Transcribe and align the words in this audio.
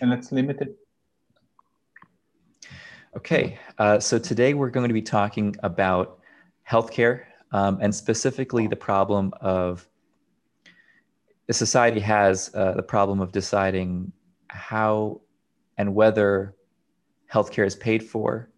and 0.00 0.10
let's 0.10 0.32
limit 0.32 0.60
it. 0.60 0.76
Okay, 3.16 3.58
uh, 3.78 3.98
so 3.98 4.18
today 4.18 4.54
we're 4.54 4.70
going 4.70 4.88
to 4.88 4.94
be 4.94 5.02
talking 5.02 5.56
about 5.62 6.20
healthcare 6.68 7.24
um, 7.52 7.78
and 7.80 7.94
specifically 7.94 8.66
the 8.66 8.76
problem 8.76 9.32
of 9.40 9.88
the 11.46 11.54
society 11.54 12.00
has 12.00 12.50
uh, 12.54 12.72
the 12.72 12.82
problem 12.82 13.20
of 13.20 13.32
deciding 13.32 14.12
how 14.48 15.20
and 15.78 15.94
whether 15.94 16.54
healthcare 17.32 17.66
is 17.66 17.74
paid 17.74 18.02
for, 18.02 18.50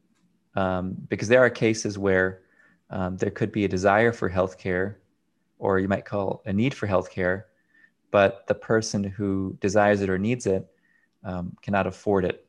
um, 0.57 0.97
because 1.09 1.29
there 1.29 1.41
are 1.41 1.51
cases 1.51 1.99
where 1.99 2.43
um, 2.91 3.17
there 3.17 3.31
could 3.31 3.53
be 3.53 3.65
a 3.65 3.69
desire 3.69 4.13
for 4.13 4.29
healthcare, 4.29 4.97
or 5.59 5.79
you 5.79 5.87
might 5.87 6.05
call 6.05 6.43
a 6.47 6.53
need 6.53 6.75
for 6.75 6.89
healthcare, 6.89 7.45
but 8.11 8.45
the 8.49 8.55
person 8.55 9.05
who 9.05 9.57
desires 9.61 10.01
it 10.01 10.11
or 10.11 10.19
needs 10.19 10.47
it 10.47 10.67
um, 11.25 11.57
cannot 11.63 11.87
afford 11.87 12.25
it. 12.25 12.47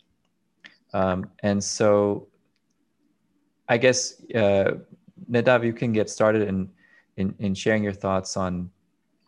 Um, 0.94 1.30
and 1.44 1.64
so, 1.64 2.28
I 3.68 3.78
guess 3.78 4.22
uh, 4.36 4.72
Nadav, 5.30 5.66
you 5.66 5.74
can 5.74 5.94
get 5.94 6.10
started 6.10 6.48
in, 6.48 6.70
in 7.18 7.34
in 7.40 7.54
sharing 7.54 7.84
your 7.84 7.94
thoughts 7.94 8.36
on, 8.36 8.70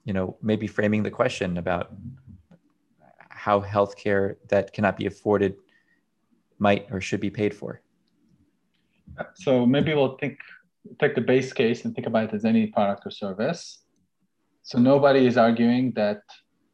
you 0.05 0.13
know, 0.13 0.37
maybe 0.41 0.67
framing 0.67 1.03
the 1.03 1.11
question 1.11 1.57
about 1.57 1.93
how 3.29 3.61
healthcare 3.61 4.35
that 4.47 4.73
cannot 4.73 4.97
be 4.97 5.05
afforded 5.05 5.55
might 6.59 6.87
or 6.91 7.01
should 7.01 7.19
be 7.19 7.29
paid 7.29 7.53
for. 7.53 7.81
So 9.35 9.65
maybe 9.65 9.93
we'll 9.93 10.17
think 10.17 10.39
take 10.99 11.15
the 11.15 11.21
base 11.21 11.53
case 11.53 11.85
and 11.85 11.93
think 11.95 12.07
about 12.07 12.25
it 12.29 12.33
as 12.33 12.45
any 12.45 12.67
product 12.67 13.05
or 13.05 13.11
service. 13.11 13.83
So 14.63 14.79
nobody 14.79 15.25
is 15.25 15.37
arguing 15.37 15.91
that 15.93 16.21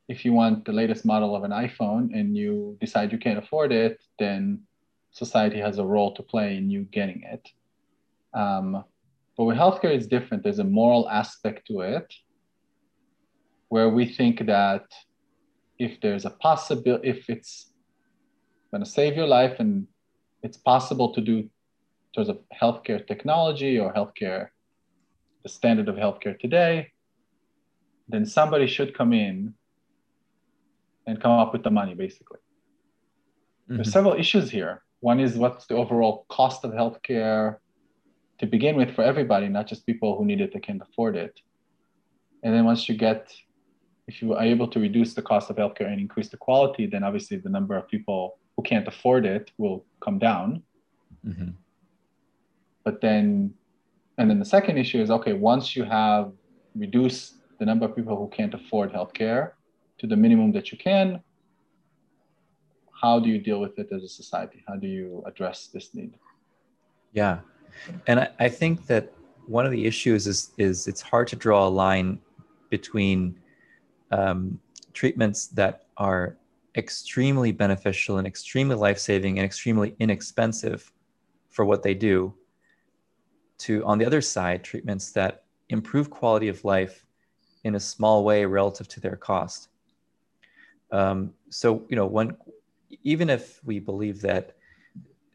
if 0.10 0.26
you 0.26 0.34
want 0.34 0.66
the 0.66 0.74
latest 0.74 1.06
model 1.06 1.36
of 1.36 1.44
an 1.44 1.52
iPhone 1.52 2.10
and 2.20 2.36
you 2.36 2.76
decide 2.82 3.12
you 3.12 3.20
can't 3.20 3.38
afford 3.38 3.72
it, 3.72 4.02
then 4.18 4.60
society 5.12 5.60
has 5.60 5.78
a 5.78 5.86
role 5.86 6.16
to 6.16 6.24
play 6.24 6.58
in 6.58 6.68
you 6.70 6.82
getting 6.92 7.22
it. 7.24 7.48
Um, 8.34 8.84
but 9.38 9.44
with 9.44 9.58
healthcare, 9.58 9.96
it's 9.96 10.08
different. 10.08 10.44
There's 10.44 10.60
a 10.60 10.64
moral 10.64 11.08
aspect 11.10 11.68
to 11.68 11.82
it 11.82 12.12
where 13.70 13.90
we 13.90 14.06
think 14.08 14.48
that 14.48 14.86
if 15.78 16.02
there's 16.02 16.26
a 16.26 16.32
possibility, 16.32 17.08
if 17.08 17.30
it's 17.30 17.72
going 18.72 18.84
to 18.84 18.90
save 18.90 19.16
your 19.16 19.28
life 19.28 19.60
and 19.60 19.88
it's 20.42 20.58
possible 20.58 21.14
to 21.14 21.22
do 21.22 21.38
in 21.38 21.50
terms 22.16 22.30
of 22.30 22.40
healthcare 22.60 23.06
technology 23.06 23.78
or 23.80 23.94
healthcare, 23.94 24.48
the 25.44 25.50
standard 25.50 25.88
of 25.88 25.96
healthcare 25.96 26.38
today, 26.38 26.92
then 28.08 28.26
somebody 28.26 28.66
should 28.66 28.98
come 28.98 29.14
in 29.14 29.54
and 31.10 31.20
come 31.20 31.32
up 31.32 31.52
with 31.54 31.64
the 31.64 31.72
money, 31.72 31.96
basically. 31.96 32.38
Mm-hmm. 32.38 33.78
There's 33.78 33.92
several 33.92 34.14
issues 34.14 34.52
here. 34.52 34.84
One 35.00 35.20
is 35.20 35.38
what's 35.38 35.66
the 35.66 35.76
overall 35.76 36.26
cost 36.30 36.64
of 36.64 36.72
healthcare 36.72 37.58
to 38.40 38.46
begin 38.46 38.76
with 38.76 38.92
for 38.96 39.04
everybody, 39.04 39.48
not 39.50 39.66
just 39.68 39.86
people 39.86 40.16
who 40.18 40.24
need 40.24 40.40
it 40.40 40.54
that 40.54 40.64
can't 40.64 40.82
afford 40.82 41.16
it. 41.16 41.40
And 42.44 42.54
then 42.54 42.64
once 42.64 42.88
you 42.88 42.96
get, 42.96 43.34
if 44.08 44.22
you 44.22 44.34
are 44.36 44.44
able 44.44 44.68
to 44.68 44.80
reduce 44.80 45.14
the 45.16 45.22
cost 45.22 45.50
of 45.50 45.56
healthcare 45.56 45.88
and 45.92 46.00
increase 46.00 46.30
the 46.30 46.38
quality, 46.38 46.86
then 46.86 47.04
obviously 47.04 47.38
the 47.38 47.50
number 47.50 47.76
of 47.76 47.88
people 47.88 48.38
who 48.56 48.62
can't 48.62 48.88
afford 48.88 49.26
it 49.26 49.52
will 49.58 49.84
come 50.06 50.20
down. 50.20 50.62
Mm-hmm. 51.26 51.50
But 52.84 53.02
then, 53.02 53.54
and 54.18 54.30
then 54.30 54.40
the 54.40 54.46
second 54.46 54.78
issue 54.78 55.02
is 55.02 55.10
okay, 55.10 55.34
once 55.34 55.76
you 55.76 55.84
have 55.86 56.32
reduced 56.76 57.36
the 57.58 57.66
number 57.66 57.86
of 57.86 57.96
people 57.96 58.16
who 58.16 58.28
can't 58.30 58.54
afford 58.54 58.94
healthcare 58.94 59.54
to 60.00 60.08
the 60.08 60.16
minimum 60.16 60.52
that 60.54 60.72
you 60.72 60.78
can, 60.78 61.22
how 63.02 63.20
do 63.20 63.30
you 63.30 63.40
deal 63.40 63.60
with 63.60 63.78
it 63.80 63.88
as 63.92 64.04
a 64.04 64.08
society? 64.08 64.64
How 64.68 64.76
do 64.76 64.88
you 64.88 65.24
address 65.26 65.68
this 65.68 65.94
need? 65.94 66.14
Yeah. 67.14 67.40
And 68.08 68.20
I, 68.22 68.30
I 68.40 68.50
think 68.50 68.88
that 68.88 69.14
one 69.48 69.66
of 69.66 69.72
the 69.72 69.86
issues 69.86 70.28
is, 70.28 70.52
is 70.58 70.88
it's 70.88 71.02
hard 71.02 71.28
to 71.30 71.36
draw 71.36 71.68
a 71.68 71.70
line 71.70 72.20
between 72.70 73.40
um, 74.12 74.60
treatments 74.94 75.48
that 75.48 75.86
are 75.98 76.38
extremely 76.76 77.52
beneficial 77.52 78.18
and 78.18 78.28
extremely 78.28 78.76
life-saving 78.76 79.38
and 79.40 79.46
extremely 79.46 79.96
inexpensive 80.00 80.92
for 81.50 81.66
what 81.66 81.84
they 81.84 81.94
do 81.94 82.34
to, 83.60 83.84
on 83.86 83.98
the 83.98 84.06
other 84.06 84.22
side, 84.22 84.64
treatments 84.64 85.12
that 85.12 85.44
improve 85.70 86.10
quality 86.10 86.48
of 86.48 86.64
life 86.64 87.06
in 87.64 87.76
a 87.76 87.80
small 87.80 88.24
way 88.24 88.46
relative 88.46 88.88
to 88.88 89.00
their 89.00 89.16
cost. 89.16 89.70
Um, 90.92 91.34
so, 91.50 91.86
you 91.90 91.96
know, 91.96 92.06
when, 92.06 92.36
even 93.04 93.30
if 93.30 93.64
we 93.64 93.80
believe 93.80 94.22
that 94.22 94.56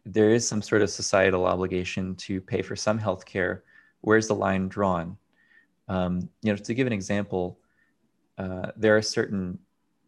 there 0.04 0.30
is 0.30 0.46
some 0.46 0.60
sort 0.62 0.82
of 0.82 0.90
societal 0.90 1.46
obligation 1.46 2.14
to 2.16 2.40
pay 2.40 2.62
for 2.62 2.76
some 2.76 2.98
health 2.98 3.24
care, 3.24 3.64
where's 4.00 4.28
the 4.28 4.34
line 4.34 4.68
drawn? 4.68 5.16
Um, 5.88 6.28
you 6.42 6.52
know, 6.52 6.56
to 6.56 6.74
give 6.74 6.86
an 6.86 6.92
example, 6.92 7.58
uh, 8.38 8.70
there 8.76 8.96
are 8.96 9.02
certain 9.02 9.58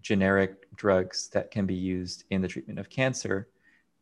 generic 0.03 0.67
drugs 0.77 1.29
that 1.29 1.51
can 1.51 1.67
be 1.67 1.75
used 1.75 2.25
in 2.31 2.43
the 2.43 2.49
treatment 2.49 2.79
of 2.79 2.91
cancer, 2.91 3.49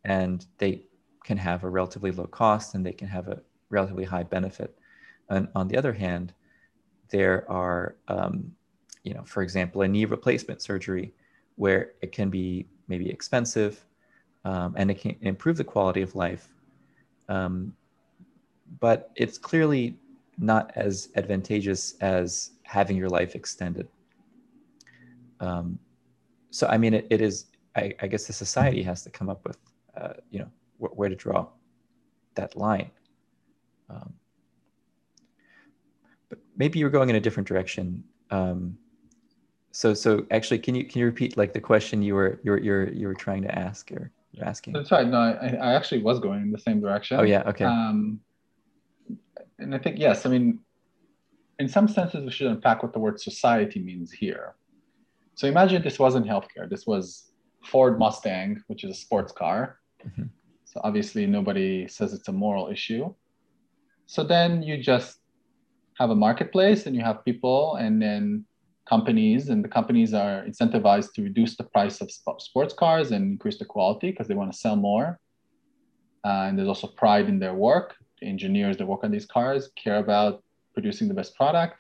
and 0.05 0.47
they 0.59 0.87
can 1.25 1.37
have 1.39 1.65
a 1.65 1.69
relatively 1.69 2.11
low 2.11 2.27
cost 2.27 2.75
and 2.75 2.85
they 2.85 2.93
can 2.93 3.09
have 3.09 3.29
a 3.29 3.41
relatively 3.71 4.05
high 4.05 4.23
benefit. 4.23 4.77
And 5.31 5.49
on 5.55 5.69
the 5.69 5.77
other 5.77 5.93
hand, 5.93 6.35
there 7.09 7.51
are, 7.51 7.97
um, 8.09 8.53
you 9.03 9.15
know, 9.15 9.25
for 9.25 9.43
example, 9.43 9.83
a 9.83 9.89
knee 9.89 10.05
replacement 10.05 10.61
surgery 10.61 11.15
where 11.57 11.93
it 12.03 12.13
can 12.13 12.31
be 12.31 12.67
maybe 12.89 13.09
expensive 13.09 13.85
um, 14.45 14.75
and 14.77 14.91
it 14.91 15.01
can 15.01 15.17
improve 15.23 15.57
the 15.57 15.65
quality 15.65 16.03
of 16.03 16.15
life. 16.15 16.49
Um, 17.29 17.73
but 18.81 19.11
it's 19.17 19.39
clearly 19.39 19.97
not 20.39 20.73
as 20.75 21.09
advantageous 21.17 21.95
as 22.01 22.53
having 22.63 22.97
your 22.97 23.09
life 23.09 23.35
extended. 23.35 23.89
Um, 25.41 25.79
so, 26.51 26.67
I 26.67 26.77
mean, 26.77 26.95
it, 26.95 27.07
it 27.11 27.21
is, 27.21 27.47
I, 27.77 27.95
I, 28.01 28.07
guess 28.07 28.27
the 28.27 28.33
society 28.33 28.83
has 28.83 29.03
to 29.03 29.11
come 29.11 29.29
up 29.29 29.47
with, 29.47 29.59
uh, 29.97 30.15
you 30.31 30.39
know, 30.39 30.49
wh- 30.79 30.97
where 30.97 31.09
to 31.09 31.17
draw 31.17 31.49
that 32.35 32.57
line. 32.57 32.91
Um, 33.91 34.15
but 36.29 36.39
maybe 36.57 36.79
you're 36.79 36.91
going 36.91 37.11
in 37.11 37.17
a 37.17 37.21
different 37.21 37.49
direction. 37.49 38.05
Um, 38.31 38.79
so, 39.75 39.93
so 39.93 40.25
actually, 40.31 40.61
can 40.61 40.77
you 40.77 40.85
can 40.85 41.01
you 41.01 41.07
repeat 41.07 41.37
like 41.37 41.53
the 41.53 41.61
question 41.61 42.01
you 42.01 42.15
were 42.15 42.39
you 42.45 42.53
were 42.53 42.61
you 42.61 42.71
were, 42.71 42.93
you 42.93 43.07
were 43.09 43.15
trying 43.15 43.43
to 43.43 43.59
ask 43.59 43.91
or 43.91 44.13
you're 44.31 44.47
asking? 44.47 44.73
That's 44.73 44.93
right. 44.93 45.05
No, 45.05 45.19
I, 45.19 45.57
I 45.61 45.75
actually 45.75 46.01
was 46.01 46.21
going 46.21 46.43
in 46.43 46.53
the 46.53 46.61
same 46.61 46.81
direction. 46.81 47.19
Oh 47.19 47.25
yeah. 47.25 47.43
Okay. 47.45 47.65
Um, 47.65 48.21
and 49.59 49.75
I 49.75 49.79
think 49.79 49.99
yes. 49.99 50.27
I 50.27 50.29
mean, 50.31 50.61
in 51.59 51.69
some 51.69 51.89
senses, 51.89 52.25
we 52.25 52.31
should 52.31 52.47
unpack 52.47 52.85
what 52.85 52.93
the 52.93 53.01
word 53.01 53.21
society 53.21 53.81
means 53.81 54.13
here. 54.13 54.55
So 55.35 55.49
imagine 55.49 55.83
this 55.83 55.99
wasn't 55.99 56.29
healthcare. 56.29 56.71
This 56.71 56.87
was 56.87 57.33
Ford 57.65 57.99
Mustang, 57.99 58.63
which 58.69 58.85
is 58.85 58.93
a 58.93 58.95
sports 58.95 59.33
car. 59.33 59.81
Mm-hmm. 60.07 60.27
So 60.67 60.81
obviously, 60.85 61.27
nobody 61.27 61.89
says 61.89 62.13
it's 62.13 62.29
a 62.29 62.33
moral 62.33 62.69
issue. 62.69 63.13
So 64.07 64.23
then 64.23 64.63
you 64.63 64.81
just 64.81 65.19
have 65.99 66.11
a 66.11 66.15
marketplace 66.15 66.87
and 66.87 66.95
you 66.95 67.03
have 67.03 67.25
people 67.25 67.75
and 67.75 68.01
then 68.01 68.45
companies, 68.87 69.49
and 69.49 69.65
the 69.65 69.69
companies 69.69 70.13
are 70.15 70.45
incentivized 70.45 71.13
to 71.15 71.23
reduce 71.23 71.57
the 71.57 71.65
price 71.65 72.01
of 72.01 72.11
sports 72.39 72.75
cars 72.75 73.13
and 73.13 73.33
increase 73.33 73.59
the 73.59 73.65
quality 73.65 74.11
because 74.11 74.29
they 74.29 74.35
want 74.35 74.53
to 74.53 74.59
sell 74.59 74.77
more. 74.77 75.19
Uh, 76.25 76.47
and 76.47 76.59
there's 76.59 76.69
also 76.69 76.87
pride 76.87 77.29
in 77.29 77.39
their 77.39 77.55
work. 77.55 77.97
The 78.21 78.27
engineers 78.27 78.77
that 78.79 78.87
work 78.87 79.05
on 79.05 79.11
these 79.11 79.27
cars 79.27 79.71
care 79.83 79.99
about 79.99 80.43
producing 80.75 81.09
the 81.09 81.15
best 81.15 81.35
product. 81.35 81.77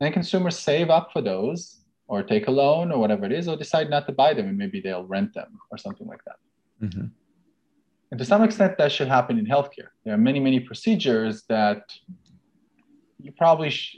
And 0.00 0.12
consumers 0.12 0.58
save 0.58 0.90
up 0.90 1.12
for 1.12 1.22
those 1.22 1.80
or 2.08 2.22
take 2.22 2.46
a 2.46 2.50
loan 2.50 2.92
or 2.92 2.98
whatever 2.98 3.24
it 3.24 3.32
is, 3.32 3.48
or 3.48 3.56
decide 3.56 3.90
not 3.90 4.06
to 4.06 4.12
buy 4.12 4.32
them 4.32 4.46
and 4.48 4.56
maybe 4.56 4.80
they'll 4.80 5.04
rent 5.04 5.34
them 5.34 5.58
or 5.70 5.78
something 5.78 6.06
like 6.06 6.20
that. 6.24 6.36
Mm-hmm. 6.82 7.06
And 8.12 8.18
to 8.18 8.24
some 8.24 8.44
extent, 8.44 8.78
that 8.78 8.92
should 8.92 9.08
happen 9.08 9.38
in 9.38 9.46
healthcare. 9.46 9.88
There 10.04 10.14
are 10.14 10.18
many, 10.18 10.38
many 10.38 10.60
procedures 10.60 11.42
that 11.48 11.82
you 13.20 13.32
probably, 13.32 13.70
sh- 13.70 13.96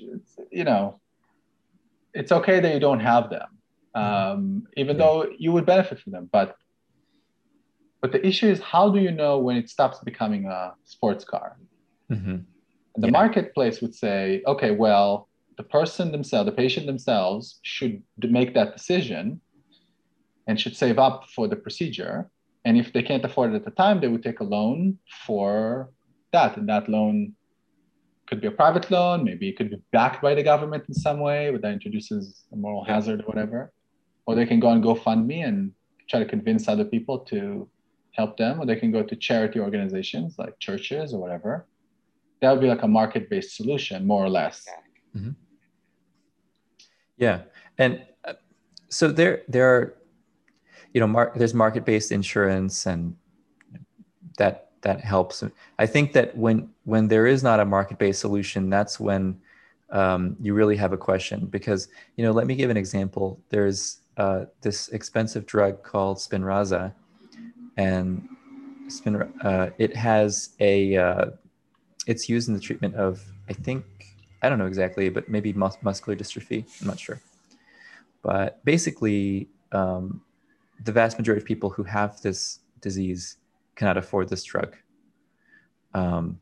you 0.50 0.64
know, 0.64 1.00
it's 2.14 2.32
okay 2.32 2.60
that 2.60 2.72
you 2.74 2.80
don't 2.80 3.00
have 3.00 3.30
them, 3.30 3.48
um, 3.94 4.66
even 4.76 4.96
yeah. 4.96 5.04
though 5.04 5.26
you 5.38 5.52
would 5.52 5.66
benefit 5.66 6.00
from 6.00 6.12
them. 6.12 6.28
But 6.32 6.56
but 8.00 8.12
the 8.12 8.24
issue 8.24 8.46
is, 8.46 8.60
how 8.60 8.90
do 8.90 9.00
you 9.00 9.10
know 9.10 9.38
when 9.38 9.56
it 9.56 9.68
stops 9.68 9.98
becoming 10.04 10.46
a 10.46 10.74
sports 10.84 11.24
car? 11.24 11.56
Mm-hmm. 12.10 12.36
The 12.96 13.06
yeah. 13.06 13.10
marketplace 13.10 13.80
would 13.80 13.94
say, 13.94 14.42
okay, 14.46 14.70
well, 14.70 15.28
the 15.56 15.64
person 15.64 16.12
themselves, 16.12 16.46
the 16.46 16.52
patient 16.52 16.86
themselves, 16.86 17.58
should 17.62 18.02
make 18.18 18.54
that 18.54 18.76
decision 18.76 19.40
and 20.46 20.60
should 20.60 20.76
save 20.76 20.98
up 20.98 21.24
for 21.34 21.48
the 21.48 21.56
procedure 21.56 22.30
and 22.68 22.76
if 22.76 22.92
they 22.92 23.02
can't 23.02 23.24
afford 23.24 23.52
it 23.52 23.56
at 23.56 23.64
the 23.64 23.70
time, 23.70 23.98
they 23.98 24.08
would 24.08 24.22
take 24.22 24.40
a 24.40 24.44
loan 24.44 24.98
for 25.26 25.90
that. 26.34 26.58
And 26.58 26.68
that 26.68 26.86
loan 26.86 27.34
could 28.28 28.40
be 28.40 28.46
a 28.46 28.50
private 28.50 28.90
loan, 28.90 29.24
maybe 29.24 29.48
it 29.48 29.56
could 29.56 29.70
be 29.70 29.80
backed 29.92 30.20
by 30.22 30.34
the 30.34 30.42
government 30.42 30.84
in 30.88 30.94
some 30.94 31.18
way, 31.18 31.50
but 31.50 31.62
that 31.62 31.72
introduces 31.72 32.44
a 32.52 32.56
moral 32.56 32.84
hazard 32.84 33.20
or 33.22 33.24
whatever. 33.24 33.72
Or 34.26 34.34
they 34.34 34.46
can 34.46 34.60
go 34.60 34.68
on 34.68 34.82
GoFundMe 34.82 35.46
and 35.48 35.72
try 36.08 36.20
to 36.20 36.26
convince 36.26 36.68
other 36.68 36.84
people 36.84 37.18
to 37.20 37.68
help 38.12 38.36
them, 38.36 38.60
or 38.60 38.66
they 38.66 38.76
can 38.76 38.92
go 38.92 39.02
to 39.02 39.16
charity 39.16 39.60
organizations 39.60 40.36
like 40.38 40.58
churches 40.58 41.14
or 41.14 41.20
whatever. 41.20 41.66
That 42.40 42.52
would 42.52 42.60
be 42.60 42.68
like 42.68 42.82
a 42.82 42.88
market-based 42.88 43.56
solution, 43.56 44.06
more 44.06 44.24
or 44.24 44.28
less. 44.28 44.66
Mm-hmm. 45.16 45.30
Yeah, 47.16 47.42
and 47.78 48.02
uh, 48.24 48.34
so 48.88 49.10
there 49.10 49.42
there 49.48 49.68
are, 49.74 49.96
you 50.92 51.00
know, 51.00 51.08
mar- 51.08 51.32
there's 51.34 51.54
market-based 51.54 52.12
insurance, 52.12 52.86
and 52.86 53.16
that 54.36 54.67
that 54.82 55.00
helps. 55.00 55.42
I 55.78 55.86
think 55.86 56.12
that 56.12 56.36
when 56.36 56.70
when 56.84 57.08
there 57.08 57.26
is 57.26 57.42
not 57.42 57.60
a 57.60 57.64
market-based 57.64 58.20
solution, 58.20 58.70
that's 58.70 58.98
when 59.00 59.40
um, 59.90 60.36
you 60.40 60.54
really 60.54 60.76
have 60.76 60.92
a 60.92 60.98
question 60.98 61.46
because 61.46 61.88
you 62.16 62.24
know 62.24 62.32
let 62.32 62.46
me 62.46 62.54
give 62.54 62.70
an 62.70 62.76
example. 62.76 63.40
There's 63.48 63.98
uh, 64.16 64.46
this 64.60 64.88
expensive 64.88 65.46
drug 65.46 65.82
called 65.82 66.18
spinraza 66.18 66.92
and 67.76 68.28
spin, 68.88 69.22
uh, 69.42 69.70
it 69.78 69.94
has 69.94 70.50
a 70.60 70.96
uh, 70.96 71.26
it's 72.06 72.28
used 72.28 72.48
in 72.48 72.54
the 72.54 72.60
treatment 72.60 72.94
of 72.96 73.22
i 73.48 73.52
think 73.52 73.84
i 74.42 74.48
don't 74.48 74.58
know 74.58 74.66
exactly 74.66 75.08
but 75.08 75.28
maybe 75.28 75.52
mus- 75.52 75.78
muscular 75.82 76.16
dystrophy. 76.16 76.64
I'm 76.80 76.88
not 76.88 76.98
sure. 76.98 77.20
But 78.22 78.64
basically 78.64 79.48
um, 79.72 80.22
the 80.84 80.92
vast 80.92 81.18
majority 81.18 81.42
of 81.42 81.46
people 81.46 81.70
who 81.70 81.84
have 81.84 82.20
this 82.20 82.60
disease 82.80 83.36
cannot 83.78 83.96
afford 83.96 84.28
this 84.28 84.44
drug 84.44 84.76
um, 85.94 86.38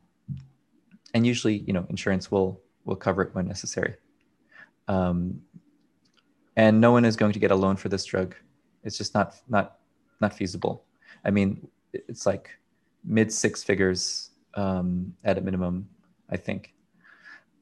and 1.13 1.25
usually 1.25 1.57
you 1.67 1.73
know 1.73 1.85
insurance 1.89 2.31
will 2.31 2.61
will 2.85 2.95
cover 2.95 3.21
it 3.21 3.35
when 3.35 3.47
necessary. 3.47 3.95
Um, 4.87 5.41
and 6.55 6.81
no 6.81 6.91
one 6.91 7.05
is 7.05 7.15
going 7.15 7.33
to 7.33 7.39
get 7.39 7.51
a 7.51 7.55
loan 7.55 7.75
for 7.75 7.89
this 7.89 8.05
drug. 8.05 8.35
It's 8.83 8.97
just 8.97 9.13
not 9.13 9.35
not 9.47 9.77
not 10.21 10.33
feasible. 10.33 10.85
I 11.25 11.31
mean, 11.31 11.67
it's 11.93 12.25
like 12.25 12.49
mid 13.03 13.31
six 13.31 13.63
figures 13.63 14.31
um, 14.55 15.13
at 15.23 15.37
a 15.37 15.41
minimum, 15.41 15.89
I 16.29 16.37
think. 16.37 16.73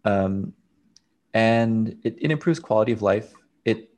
Um, 0.05 0.53
and 1.33 1.97
it, 2.03 2.17
it 2.21 2.31
improves 2.31 2.59
quality 2.59 2.91
of 2.91 3.01
life. 3.01 3.33
It 3.65 3.89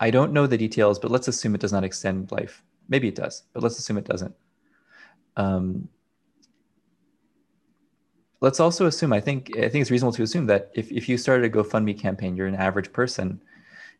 I 0.00 0.10
don't 0.10 0.32
know 0.32 0.46
the 0.46 0.58
details, 0.58 0.98
but 0.98 1.10
let's 1.10 1.28
assume 1.28 1.54
it 1.54 1.60
does 1.60 1.72
not 1.72 1.84
extend 1.84 2.30
life. 2.30 2.62
Maybe 2.88 3.08
it 3.08 3.14
does, 3.14 3.44
but 3.52 3.62
let's 3.62 3.78
assume 3.78 3.98
it 3.98 4.04
doesn't. 4.04 4.34
Um, 5.38 5.88
let's 8.40 8.60
also 8.60 8.86
assume 8.86 9.12
i 9.12 9.20
think 9.20 9.56
i 9.56 9.68
think 9.68 9.82
it's 9.82 9.90
reasonable 9.90 10.12
to 10.12 10.22
assume 10.22 10.46
that 10.46 10.70
if, 10.74 10.92
if 10.92 11.08
you 11.08 11.16
started 11.16 11.44
a 11.44 11.50
gofundme 11.50 11.98
campaign 11.98 12.36
you're 12.36 12.46
an 12.46 12.54
average 12.54 12.92
person 12.92 13.40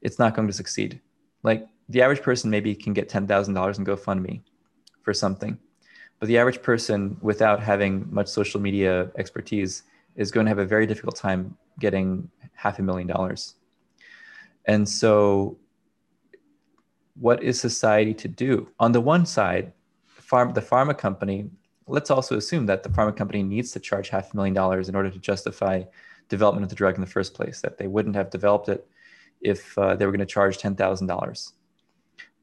it's 0.00 0.18
not 0.18 0.34
going 0.34 0.46
to 0.46 0.54
succeed. 0.54 1.00
Like 1.42 1.66
the 1.88 2.02
average 2.02 2.22
person 2.22 2.50
maybe 2.50 2.72
can 2.74 2.92
get 2.92 3.08
$10000 3.08 3.78
in 3.78 3.84
gofundme 3.84 4.40
for 5.02 5.12
something 5.14 5.58
but 6.20 6.26
the 6.26 6.38
average 6.38 6.62
person 6.62 7.16
without 7.20 7.62
having 7.62 8.06
much 8.12 8.28
social 8.28 8.60
media 8.60 9.10
expertise 9.16 9.84
is 10.16 10.30
going 10.30 10.46
to 10.46 10.50
have 10.50 10.58
a 10.58 10.64
very 10.64 10.86
difficult 10.86 11.16
time 11.16 11.56
getting 11.78 12.28
half 12.54 12.80
a 12.80 12.82
million 12.82 13.06
dollars. 13.06 13.54
And 14.64 14.88
so 14.88 15.56
what 17.14 17.42
is 17.42 17.60
society 17.60 18.14
to 18.14 18.28
do? 18.28 18.68
On 18.80 18.90
the 18.90 19.00
one 19.00 19.24
side 19.24 19.72
farm 20.28 20.52
the 20.52 20.60
pharma 20.60 20.96
company 20.96 21.50
let's 21.88 22.10
also 22.10 22.36
assume 22.36 22.66
that 22.66 22.82
the 22.82 22.88
pharma 22.88 23.16
company 23.16 23.42
needs 23.42 23.72
to 23.72 23.80
charge 23.80 24.08
half 24.10 24.32
a 24.32 24.36
million 24.36 24.54
dollars 24.54 24.88
in 24.88 24.94
order 24.94 25.10
to 25.10 25.18
justify 25.18 25.82
development 26.28 26.62
of 26.62 26.68
the 26.68 26.76
drug 26.76 26.94
in 26.94 27.00
the 27.00 27.06
first 27.06 27.34
place, 27.34 27.60
that 27.62 27.78
they 27.78 27.86
wouldn't 27.86 28.14
have 28.14 28.30
developed 28.30 28.68
it 28.68 28.86
if 29.40 29.76
uh, 29.78 29.96
they 29.96 30.04
were 30.04 30.12
going 30.12 30.20
to 30.20 30.26
charge 30.26 30.58
$10,000. 30.58 31.52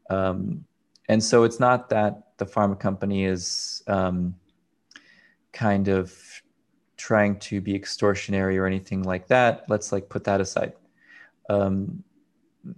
Um, 0.09 0.65
and 1.07 1.23
so 1.23 1.43
it's 1.43 1.59
not 1.59 1.89
that 1.89 2.37
the 2.37 2.45
pharma 2.45 2.79
company 2.79 3.25
is 3.25 3.83
um, 3.87 4.35
kind 5.53 5.87
of 5.87 6.13
trying 6.97 7.37
to 7.37 7.61
be 7.61 7.77
extortionary 7.77 8.57
or 8.57 8.65
anything 8.65 9.03
like 9.03 9.27
that. 9.27 9.65
Let's 9.69 9.91
like 9.91 10.09
put 10.09 10.23
that 10.23 10.41
aside. 10.41 10.73
Um, 11.49 12.03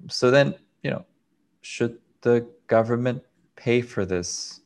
so 0.10 0.30
then, 0.30 0.56
you 0.84 0.92
know, 0.92 1.06
should 1.62 1.98
the 2.22 2.46
government 2.68 3.24
pay 3.56 3.80
for 3.82 4.06
this 4.06 4.62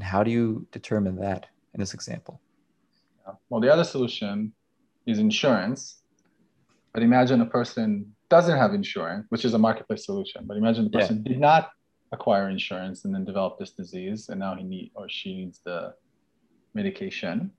and 0.00 0.08
how 0.08 0.22
do 0.22 0.30
you 0.30 0.66
determine 0.72 1.16
that 1.16 1.44
in 1.74 1.80
this 1.80 1.92
example? 1.92 2.40
Well, 3.50 3.60
the 3.60 3.70
other 3.70 3.84
solution 3.84 4.54
is 5.06 5.18
insurance. 5.18 6.00
But 6.94 7.02
imagine 7.02 7.42
a 7.42 7.46
person 7.46 8.10
doesn't 8.30 8.56
have 8.56 8.72
insurance, 8.72 9.26
which 9.28 9.44
is 9.44 9.52
a 9.52 9.58
marketplace 9.58 10.06
solution. 10.06 10.46
But 10.46 10.56
imagine 10.56 10.84
the 10.84 10.98
person 10.98 11.16
yeah. 11.18 11.32
did 11.32 11.38
not 11.38 11.70
acquire 12.12 12.48
insurance 12.48 13.04
and 13.04 13.14
then 13.14 13.26
develop 13.26 13.58
this 13.58 13.72
disease, 13.72 14.30
and 14.30 14.40
now 14.40 14.54
he 14.54 14.64
need 14.64 14.90
or 14.94 15.06
she 15.06 15.34
needs 15.34 15.60
the 15.66 15.92
medication. 16.72 17.50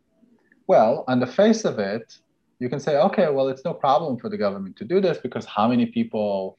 Well, 0.66 1.06
on 1.08 1.20
the 1.20 1.28
face 1.28 1.64
of 1.64 1.78
it, 1.78 2.18
you 2.58 2.70
can 2.70 2.80
say, 2.80 2.98
okay, 2.98 3.30
well, 3.30 3.50
it's 3.50 3.64
no 3.64 3.74
problem 3.74 4.18
for 4.18 4.30
the 4.30 4.38
government 4.38 4.76
to 4.78 4.84
do 4.84 5.00
this 5.00 5.20
because 5.20 5.46
how 5.46 5.68
many 5.68 5.86
people 5.86 6.58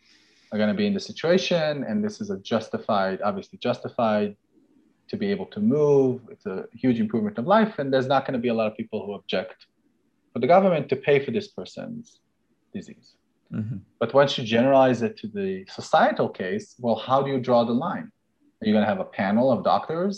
are 0.52 0.58
going 0.58 0.70
to 0.70 0.76
be 0.76 0.86
in 0.86 0.94
the 0.94 1.00
situation, 1.00 1.82
and 1.82 2.04
this 2.04 2.20
is 2.20 2.30
a 2.30 2.38
justified, 2.38 3.20
obviously 3.22 3.58
justified 3.58 4.36
to 5.12 5.18
be 5.18 5.30
able 5.30 5.46
to 5.46 5.60
move. 5.60 6.22
It's 6.30 6.46
a 6.46 6.64
huge 6.72 6.98
improvement 6.98 7.36
of 7.38 7.46
life, 7.46 7.78
and 7.78 7.92
there's 7.92 8.10
not 8.14 8.24
going 8.24 8.32
to 8.32 8.44
be 8.46 8.48
a 8.48 8.54
lot 8.54 8.66
of 8.66 8.74
people 8.80 9.04
who 9.04 9.12
object 9.12 9.58
for 10.32 10.38
the 10.38 10.46
government 10.46 10.88
to 10.88 10.96
pay 10.96 11.22
for 11.24 11.30
this 11.30 11.48
person's 11.48 12.20
disease. 12.74 13.08
Mm-hmm. 13.52 13.76
But 14.00 14.14
once 14.14 14.38
you 14.38 14.44
generalize 14.56 15.02
it 15.02 15.18
to 15.18 15.26
the 15.28 15.66
societal 15.68 16.30
case, 16.30 16.74
well, 16.78 16.96
how 16.96 17.20
do 17.22 17.30
you 17.30 17.38
draw 17.38 17.62
the 17.62 17.78
line? 17.86 18.10
Are 18.58 18.66
you 18.66 18.72
going 18.72 18.86
to 18.86 18.88
have 18.88 19.00
a 19.00 19.10
panel 19.22 19.52
of 19.52 19.62
doctors 19.62 20.14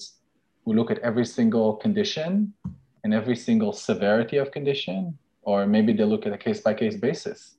who 0.64 0.74
look 0.74 0.92
at 0.92 1.00
every 1.00 1.26
single 1.26 1.74
condition 1.74 2.54
and 3.02 3.12
every 3.12 3.34
single 3.34 3.72
severity 3.72 4.36
of 4.36 4.52
condition? 4.52 5.18
Or 5.42 5.66
maybe 5.66 5.92
they 5.92 6.04
look 6.04 6.24
at 6.24 6.32
a 6.32 6.38
case 6.38 6.60
by 6.60 6.74
case 6.74 6.96
basis. 6.96 7.56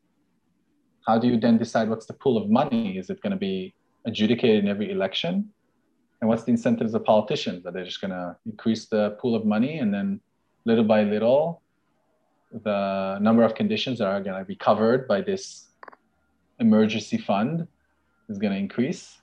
How 1.06 1.20
do 1.20 1.28
you 1.28 1.38
then 1.38 1.58
decide 1.58 1.90
what's 1.90 2.06
the 2.06 2.14
pool 2.14 2.38
of 2.38 2.50
money? 2.50 2.98
Is 2.98 3.10
it 3.10 3.22
going 3.22 3.31
to 3.31 3.44
be 3.50 3.76
adjudicated 4.06 4.64
in 4.64 4.70
every 4.70 4.90
election? 4.90 5.50
And 6.22 6.30
what's 6.30 6.44
the 6.44 6.52
incentives 6.52 6.94
of 6.94 7.04
politicians? 7.04 7.64
That 7.64 7.74
they're 7.74 7.86
just 7.86 8.02
going 8.02 8.12
to 8.12 8.36
increase 8.46 8.86
the 8.86 9.12
pool 9.22 9.36
of 9.36 9.46
money 9.46 9.80
and 9.80 9.94
then 9.94 10.22
little 10.66 10.84
by 10.84 11.04
little, 11.04 11.62
the 12.64 13.20
number 13.20 13.44
of 13.44 13.56
conditions 13.56 14.00
that 14.00 14.08
are 14.08 14.22
going 14.22 14.38
to 14.38 14.46
be 14.46 14.56
covered 14.56 15.08
by 15.08 15.22
this 15.22 15.68
emergency 16.60 17.18
fund 17.18 17.68
is 18.30 18.38
going 18.38 18.54
to 18.54 18.60
increase. 18.60 19.22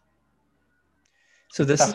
So 1.51 1.65
this 1.65 1.81
is, 1.81 1.95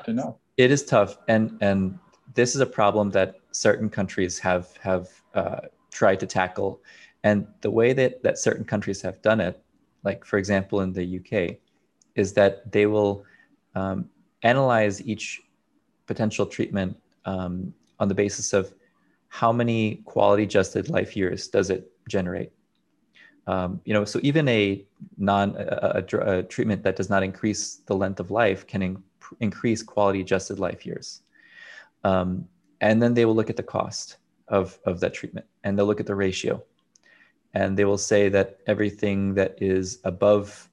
it 0.58 0.72
is 0.72 0.86
tough, 0.86 1.18
and 1.28 1.58
and 1.62 1.98
this 2.36 2.54
is 2.54 2.62
a 2.62 2.66
problem 2.66 3.10
that 3.12 3.40
certain 3.52 3.90
countries 3.90 4.38
have 4.40 4.78
have 4.78 5.10
uh, 5.34 5.62
tried 5.90 6.20
to 6.20 6.28
tackle, 6.28 6.82
and 7.24 7.48
the 7.62 7.72
way 7.72 7.94
that 7.94 8.22
that 8.22 8.38
certain 8.38 8.66
countries 8.66 9.02
have 9.02 9.20
done 9.24 9.42
it, 9.42 9.60
like 10.04 10.24
for 10.26 10.38
example 10.38 10.82
in 10.82 10.94
the 10.94 11.20
UK, 11.20 11.58
is 12.16 12.34
that 12.34 12.72
they 12.72 12.86
will 12.86 13.26
um, 13.74 14.10
analyze 14.44 15.02
each 15.06 15.42
potential 16.06 16.46
treatment 16.46 16.98
um, 17.26 17.74
on 18.00 18.08
the 18.08 18.16
basis 18.16 18.54
of 18.54 18.74
how 19.30 19.52
many 19.52 20.02
quality 20.06 20.44
adjusted 20.44 20.90
life 20.90 21.16
years 21.16 21.48
does 21.48 21.70
it 21.70 21.92
generate. 22.08 22.52
Um, 23.48 23.80
you 23.86 23.94
know, 23.94 24.04
so 24.04 24.20
even 24.24 24.48
a 24.50 24.86
non 25.18 25.56
a, 25.58 26.04
a, 26.12 26.40
a, 26.40 26.44
treatment 26.44 26.84
that 26.84 26.96
does 26.96 27.10
not 27.10 27.24
increase 27.24 27.76
the 27.86 27.96
length 27.96 28.20
of 28.20 28.30
life 28.30 28.68
can 28.68 28.82
in, 28.82 29.04
increase 29.40 29.82
quality 29.82 30.22
adjusted 30.22 30.60
life 30.60 30.86
years. 30.86 31.22
Um, 32.04 32.48
and 32.82 33.02
then 33.02 33.14
they 33.14 33.26
will 33.26 33.36
look 33.36 33.50
at 33.50 33.56
the 33.56 33.64
cost 33.64 34.18
of, 34.50 34.80
of 34.86 35.00
that 35.00 35.14
treatment 35.14 35.46
and 35.64 35.78
they'll 35.78 35.86
look 35.86 36.00
at 36.00 36.06
the 36.06 36.16
ratio. 36.16 36.62
And 37.54 37.78
they 37.78 37.86
will 37.86 37.98
say 37.98 38.30
that 38.30 38.60
everything 38.68 39.34
that 39.36 39.58
is 39.62 40.00
above 40.04 40.70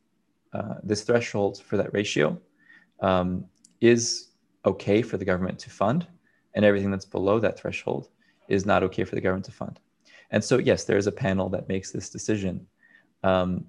uh, 0.52 0.74
this 0.82 1.02
threshold 1.02 1.62
for 1.62 1.76
that 1.76 1.92
ratio 1.92 2.38
um, 3.00 3.44
is 3.84 4.28
okay 4.64 5.02
for 5.02 5.16
the 5.18 5.24
government 5.24 5.58
to 5.60 5.70
fund, 5.70 6.06
and 6.54 6.64
everything 6.64 6.90
that's 6.90 7.04
below 7.04 7.38
that 7.40 7.58
threshold 7.58 8.08
is 8.48 8.64
not 8.64 8.82
okay 8.82 9.04
for 9.04 9.14
the 9.14 9.20
government 9.20 9.44
to 9.44 9.52
fund. 9.52 9.78
And 10.30 10.42
so, 10.42 10.58
yes, 10.58 10.84
there 10.84 10.96
is 10.96 11.06
a 11.06 11.12
panel 11.12 11.48
that 11.50 11.68
makes 11.68 11.90
this 11.90 12.10
decision. 12.10 12.66
Um, 13.22 13.66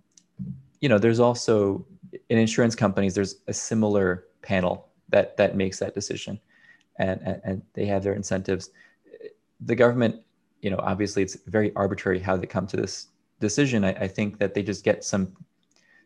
you 0.82 0.90
know, 0.90 0.98
there's 0.98 1.20
also 1.20 1.86
in 2.30 2.38
insurance 2.38 2.76
companies, 2.76 3.14
there's 3.14 3.36
a 3.48 3.54
similar 3.54 4.26
panel 4.42 4.90
that 5.10 5.38
that 5.38 5.56
makes 5.56 5.80
that 5.80 5.94
decision, 5.94 6.40
and 6.98 7.22
and, 7.22 7.42
and 7.44 7.62
they 7.74 7.86
have 7.86 8.04
their 8.04 8.14
incentives. 8.14 8.72
The 9.62 9.76
government, 9.76 10.16
you 10.62 10.70
know, 10.70 10.80
obviously 10.80 11.24
it's 11.24 11.38
very 11.48 11.72
arbitrary 11.76 12.20
how 12.20 12.38
they 12.38 12.48
come 12.48 12.68
to 12.68 12.78
this 12.78 13.08
decision. 13.40 13.84
I, 13.84 13.92
I 14.06 14.08
think 14.08 14.40
that 14.40 14.54
they 14.54 14.64
just 14.64 14.84
get 14.84 15.04
some 15.04 15.36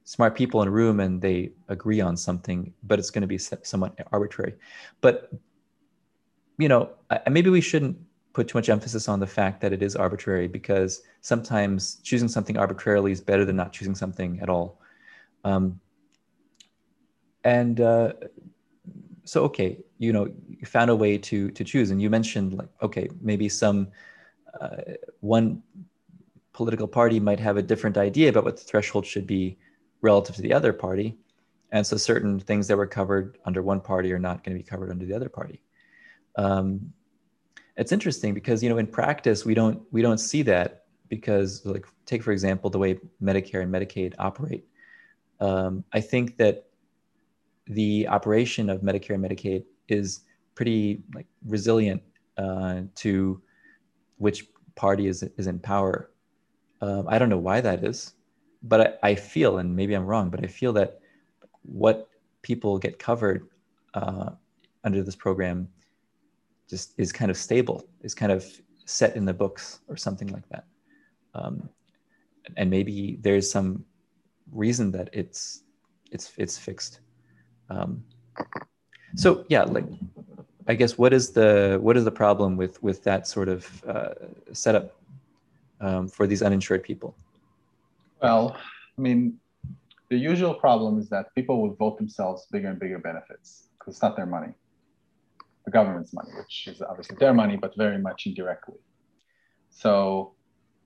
smart 0.04 0.36
people 0.36 0.62
in 0.62 0.68
a 0.68 0.72
room 0.72 1.00
and 1.00 1.22
they 1.22 1.52
agree 1.68 2.02
on 2.02 2.18
something, 2.18 2.74
but 2.84 3.00
it's 3.00 3.10
going 3.12 3.22
to 3.22 3.28
be 3.28 3.38
somewhat 3.38 3.98
arbitrary. 4.12 4.56
But 5.02 5.32
you 6.58 6.68
know, 6.68 6.90
maybe 7.30 7.50
we 7.50 7.62
shouldn't 7.62 7.98
put 8.34 8.48
too 8.48 8.58
much 8.58 8.70
emphasis 8.70 9.08
on 9.08 9.20
the 9.20 9.28
fact 9.28 9.62
that 9.62 9.74
it 9.74 9.82
is 9.82 9.96
arbitrary 9.96 10.48
because 10.48 11.02
sometimes 11.22 11.96
choosing 12.04 12.28
something 12.28 12.58
arbitrarily 12.58 13.12
is 13.12 13.22
better 13.22 13.46
than 13.46 13.56
not 13.56 13.72
choosing 13.72 13.96
something 13.96 14.40
at 14.42 14.50
all. 14.50 14.80
Um, 15.46 15.80
and 17.44 17.80
uh, 17.80 18.14
so 19.24 19.44
okay, 19.44 19.80
you 19.98 20.12
know, 20.12 20.28
you 20.48 20.66
found 20.66 20.90
a 20.90 20.96
way 20.96 21.18
to 21.18 21.50
to 21.52 21.64
choose, 21.64 21.92
and 21.92 22.02
you 22.02 22.10
mentioned 22.10 22.54
like 22.58 22.70
okay, 22.82 23.10
maybe 23.22 23.48
some 23.48 23.88
uh, 24.60 24.78
one 25.22 25.64
political 26.52 26.88
party 26.88 27.20
might 27.20 27.40
have 27.40 27.58
a 27.58 27.62
different 27.62 27.98
idea 27.98 28.30
about 28.30 28.44
what 28.44 28.58
the 28.58 28.64
threshold 28.64 29.06
should 29.06 29.26
be 29.26 29.58
relative 30.02 30.36
to 30.36 30.42
the 30.42 30.54
other 30.54 30.74
party, 30.74 31.18
and 31.72 31.86
so 31.86 31.98
certain 31.98 32.40
things 32.40 32.68
that 32.68 32.78
were 32.78 32.88
covered 32.88 33.38
under 33.46 33.62
one 33.62 33.80
party 33.80 34.12
are 34.12 34.20
not 34.20 34.44
going 34.44 34.58
to 34.58 34.64
be 34.64 34.68
covered 34.68 34.90
under 34.90 35.06
the 35.06 35.14
other 35.14 35.30
party. 35.30 35.62
Um, 36.36 36.94
it's 37.80 37.92
interesting 37.92 38.34
because 38.34 38.62
you 38.62 38.70
know 38.70 38.78
in 38.78 38.88
practice 38.88 39.46
we 39.46 39.54
don't 39.54 39.82
we 39.92 40.02
don't 40.02 40.18
see 40.18 40.42
that 40.44 40.84
because 41.08 41.66
like 41.66 41.86
take 42.06 42.22
for 42.22 42.32
example 42.32 42.70
the 42.70 42.78
way 42.78 43.00
medicare 43.22 43.64
and 43.64 43.74
medicaid 43.74 44.14
operate. 44.20 44.66
Um, 45.40 45.86
i 45.94 46.02
think 46.02 46.38
that 46.38 46.66
the 47.68 48.08
operation 48.10 48.70
of 48.70 48.82
medicare 48.82 49.16
and 49.16 49.24
medicaid 49.24 49.64
is 49.88 50.22
pretty 50.56 51.02
like 51.16 51.28
resilient 51.46 52.02
uh, 52.38 52.82
to 52.96 53.42
which 54.18 54.48
party 54.76 55.08
is, 55.08 55.24
is 55.38 55.48
in 55.48 55.60
power. 55.60 56.12
Um, 56.82 57.06
i 57.08 57.18
don't 57.18 57.30
know 57.30 57.38
why 57.50 57.62
that 57.62 57.84
is 57.84 58.14
but 58.64 59.00
I, 59.04 59.12
I, 59.12 59.16
feel 59.16 59.60
and 59.60 59.76
maybe 59.76 59.94
i'm 59.94 60.06
wrong 60.06 60.30
but 60.30 60.44
i 60.44 60.48
feel 60.48 60.74
that 60.74 61.00
what 61.64 62.10
people 62.42 62.78
get 62.78 63.00
covered 63.00 63.48
uh, 63.94 64.32
under 64.84 65.04
this 65.04 65.16
program 65.16 65.68
just 66.70 66.94
is 66.98 67.12
kind 67.12 67.32
of 67.32 67.38
stable, 67.38 67.84
is 68.02 68.14
kind 68.14 68.32
of 68.32 68.46
set 68.86 69.16
in 69.16 69.26
the 69.26 69.34
books 69.34 69.80
or 69.88 69.98
something 69.98 70.28
like 70.28 70.48
that. 70.50 70.66
Um, 71.34 71.70
and 72.58 72.70
maybe 72.70 73.18
there's 73.22 73.52
some 73.52 73.84
reason 74.52 74.92
that 74.92 75.10
it's 75.14 75.64
it's 76.12 76.32
it's 76.38 76.58
fixed. 76.58 77.02
Um, 77.70 78.04
so 79.16 79.46
yeah, 79.50 79.64
like 79.64 79.86
I 80.68 80.76
guess 80.76 80.98
what 80.98 81.14
is 81.14 81.32
the 81.32 81.78
what 81.82 81.98
is 81.98 82.06
the 82.06 82.12
problem 82.12 82.56
with 82.56 82.82
with 82.82 83.04
that 83.04 83.28
sort 83.28 83.50
of 83.50 83.84
uh, 83.86 84.14
setup 84.54 84.96
um, 85.82 86.08
for 86.08 86.26
these 86.26 86.42
uninsured 86.42 86.84
people? 86.84 87.16
Well, 88.22 88.56
I 88.98 89.02
mean, 89.02 89.40
the 90.10 90.18
usual 90.18 90.54
problem 90.54 91.00
is 91.00 91.10
that 91.10 91.34
people 91.36 91.62
will 91.62 91.76
vote 91.76 91.98
themselves 91.98 92.48
bigger 92.52 92.70
and 92.70 92.80
bigger 92.80 93.00
benefits 93.00 93.70
because 93.78 93.96
it's 93.96 94.02
not 94.02 94.16
their 94.16 94.26
money 94.26 94.54
the 95.70 95.72
government's 95.72 96.14
money, 96.14 96.32
which 96.38 96.68
is 96.68 96.82
obviously 96.82 97.16
their 97.20 97.34
money, 97.34 97.56
but 97.56 97.76
very 97.78 97.98
much 97.98 98.26
indirectly. 98.26 98.80
So, 99.70 100.34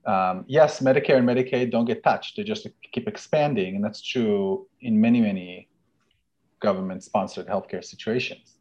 um, 0.06 0.44
yes, 0.46 0.80
Medicare 0.80 1.16
and 1.16 1.28
Medicaid 1.28 1.70
don't 1.70 1.86
get 1.86 2.02
touched; 2.02 2.36
they 2.36 2.44
just 2.44 2.66
keep 2.92 3.08
expanding, 3.08 3.76
and 3.76 3.84
that's 3.84 4.02
true 4.02 4.66
in 4.80 5.00
many, 5.00 5.20
many 5.20 5.68
government-sponsored 6.60 7.46
healthcare 7.46 7.84
situations. 7.84 8.58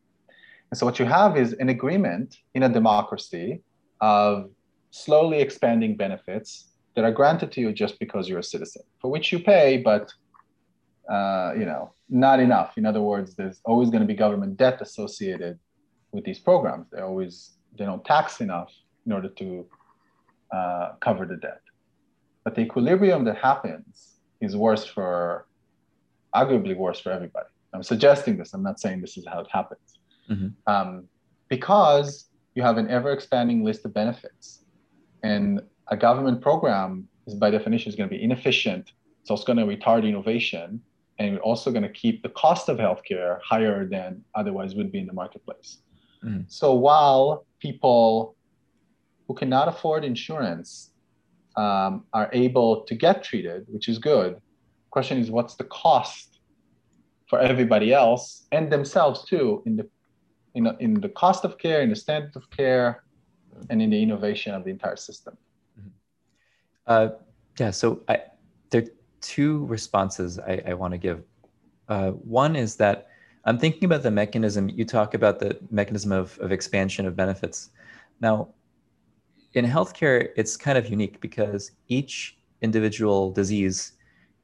And 0.71 0.77
so, 0.77 0.85
what 0.85 0.99
you 0.99 1.05
have 1.05 1.37
is 1.37 1.53
an 1.53 1.69
agreement 1.69 2.37
in 2.53 2.63
a 2.63 2.69
democracy 2.69 3.61
of 4.01 4.49
slowly 4.91 5.39
expanding 5.39 5.97
benefits 5.97 6.69
that 6.95 7.03
are 7.03 7.11
granted 7.11 7.51
to 7.53 7.61
you 7.61 7.71
just 7.71 7.99
because 7.99 8.29
you're 8.29 8.39
a 8.39 8.43
citizen, 8.43 8.83
for 8.99 9.09
which 9.09 9.31
you 9.31 9.39
pay, 9.39 9.77
but 9.77 10.13
uh, 11.09 11.53
you 11.57 11.65
know, 11.65 11.93
not 12.09 12.39
enough. 12.39 12.77
In 12.77 12.85
other 12.85 13.01
words, 13.01 13.35
there's 13.35 13.59
always 13.65 13.89
going 13.89 14.01
to 14.01 14.07
be 14.07 14.13
government 14.13 14.57
debt 14.57 14.81
associated 14.81 15.59
with 16.11 16.23
these 16.23 16.39
programs. 16.39 16.87
They 16.91 17.01
always 17.01 17.51
they 17.77 17.85
don't 17.85 18.05
tax 18.05 18.39
enough 18.39 18.71
in 19.05 19.11
order 19.11 19.29
to 19.29 19.65
uh, 20.53 20.93
cover 21.01 21.25
the 21.25 21.37
debt. 21.37 21.61
But 22.43 22.55
the 22.55 22.61
equilibrium 22.61 23.23
that 23.25 23.37
happens 23.37 24.19
is 24.41 24.55
worse 24.55 24.85
for, 24.85 25.47
arguably 26.35 26.75
worse 26.75 26.99
for 26.99 27.11
everybody. 27.11 27.47
I'm 27.73 27.83
suggesting 27.83 28.37
this. 28.37 28.53
I'm 28.53 28.61
not 28.63 28.79
saying 28.79 29.01
this 29.01 29.17
is 29.17 29.25
how 29.25 29.39
it 29.39 29.47
happens, 29.49 29.99
mm-hmm. 30.29 30.49
um, 30.71 31.05
because 31.49 32.29
you 32.53 32.61
have 32.61 32.77
an 32.77 32.87
ever 32.89 33.11
expanding 33.11 33.63
list 33.63 33.83
of 33.85 33.93
benefits, 33.93 34.63
and 35.23 35.61
a 35.93 35.97
government 35.97 36.41
program 36.41 37.07
is 37.27 37.35
by 37.35 37.49
definition 37.51 37.87
is 37.91 37.95
going 37.95 38.09
to 38.09 38.15
be 38.17 38.21
inefficient. 38.21 38.85
So 38.87 38.93
It's 39.21 39.31
also 39.31 39.45
going 39.49 39.61
to 39.63 39.69
retard 39.75 40.01
innovation, 40.11 40.81
and 41.19 41.39
also 41.39 41.71
going 41.75 41.87
to 41.91 41.95
keep 42.03 42.15
the 42.23 42.33
cost 42.43 42.65
of 42.71 42.77
healthcare 42.85 43.39
higher 43.51 43.79
than 43.95 44.09
otherwise 44.39 44.75
would 44.77 44.91
be 44.91 44.99
in 45.03 45.07
the 45.11 45.17
marketplace. 45.21 45.69
Mm. 46.25 46.51
So 46.59 46.67
while 46.73 47.45
people 47.59 48.35
who 49.27 49.33
cannot 49.41 49.67
afford 49.73 50.03
insurance 50.03 50.69
um, 51.55 52.05
are 52.19 52.29
able 52.33 52.71
to 52.89 52.93
get 52.95 53.23
treated, 53.23 53.59
which 53.73 53.87
is 53.87 53.97
good, 53.99 54.31
question 54.89 55.17
is 55.23 55.29
what's 55.37 55.55
the 55.61 55.65
cost 55.65 56.39
for 57.29 57.39
everybody 57.39 57.93
else 57.93 58.23
and 58.51 58.71
themselves 58.75 59.19
too 59.31 59.63
in 59.67 59.73
the 59.79 59.87
in, 60.55 60.67
in 60.79 60.91
the 61.05 61.09
cost 61.09 61.45
of 61.45 61.57
care, 61.57 61.81
in 61.81 61.89
the 61.89 61.95
standard 61.95 62.35
of 62.35 62.47
care, 62.51 63.03
and 63.69 63.81
in 63.81 63.89
the 63.89 64.01
innovation 64.05 64.53
of 64.53 64.63
the 64.65 64.69
entire 64.69 64.95
system. 65.09 65.35
Uh, 66.87 67.09
yeah, 67.59 67.71
so 67.71 68.01
I, 68.07 68.19
there 68.69 68.81
are 68.81 68.87
two 69.21 69.65
responses 69.65 70.39
I, 70.39 70.61
I 70.67 70.73
want 70.73 70.91
to 70.93 70.97
give. 70.97 71.23
Uh, 71.87 72.11
one 72.11 72.55
is 72.55 72.75
that 72.77 73.07
I'm 73.45 73.57
thinking 73.57 73.85
about 73.85 74.03
the 74.03 74.11
mechanism. 74.11 74.69
You 74.69 74.85
talk 74.85 75.13
about 75.13 75.39
the 75.39 75.59
mechanism 75.69 76.11
of, 76.11 76.37
of 76.39 76.51
expansion 76.51 77.05
of 77.05 77.15
benefits. 77.15 77.69
Now, 78.21 78.49
in 79.53 79.65
healthcare, 79.65 80.29
it's 80.35 80.57
kind 80.57 80.77
of 80.77 80.89
unique 80.89 81.19
because 81.21 81.71
each 81.87 82.37
individual 82.61 83.31
disease 83.31 83.93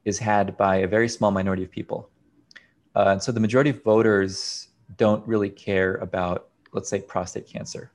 is 0.04 0.18
had 0.18 0.56
by 0.56 0.76
a 0.76 0.86
very 0.86 1.08
small 1.08 1.30
minority 1.30 1.64
of 1.64 1.70
people. 1.70 2.10
Uh, 2.94 3.06
and 3.08 3.22
so 3.22 3.32
the 3.32 3.40
majority 3.40 3.70
of 3.70 3.82
voters 3.82 4.68
don't 4.96 5.26
really 5.26 5.50
care 5.50 5.96
about, 5.96 6.48
let's 6.72 6.88
say, 6.88 7.00
prostate 7.00 7.46
cancer. 7.46 7.92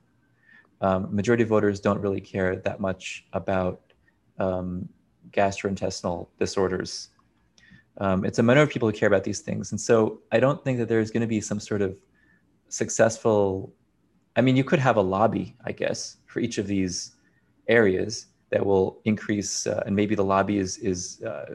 Um, 0.80 1.14
majority 1.14 1.42
of 1.42 1.48
voters 1.48 1.80
don't 1.80 2.00
really 2.00 2.20
care 2.20 2.56
that 2.56 2.80
much 2.80 3.26
about 3.32 3.80
um, 4.38 4.88
gastrointestinal 5.30 6.28
disorders 6.38 7.10
um, 7.98 8.24
it's 8.24 8.38
a 8.38 8.42
minority 8.42 8.68
of 8.68 8.72
people 8.72 8.88
who 8.88 8.94
care 8.94 9.06
about 9.06 9.24
these 9.24 9.40
things. 9.40 9.70
And 9.70 9.80
so 9.80 10.20
I 10.32 10.38
don't 10.38 10.62
think 10.62 10.78
that 10.78 10.88
there's 10.88 11.10
going 11.10 11.22
to 11.22 11.26
be 11.26 11.40
some 11.40 11.60
sort 11.60 11.82
of 11.82 11.96
successful, 12.68 13.72
I 14.36 14.42
mean, 14.42 14.56
you 14.56 14.64
could 14.64 14.78
have 14.78 14.96
a 14.96 15.00
lobby, 15.02 15.56
I 15.64 15.72
guess, 15.72 16.18
for 16.26 16.40
each 16.40 16.58
of 16.58 16.66
these 16.66 17.12
areas 17.68 18.26
that 18.50 18.64
will 18.64 19.00
increase, 19.04 19.66
uh, 19.66 19.82
and 19.86 19.96
maybe 19.96 20.14
the 20.14 20.24
lobby 20.24 20.58
is, 20.58 20.76
is 20.78 21.22
uh, 21.22 21.54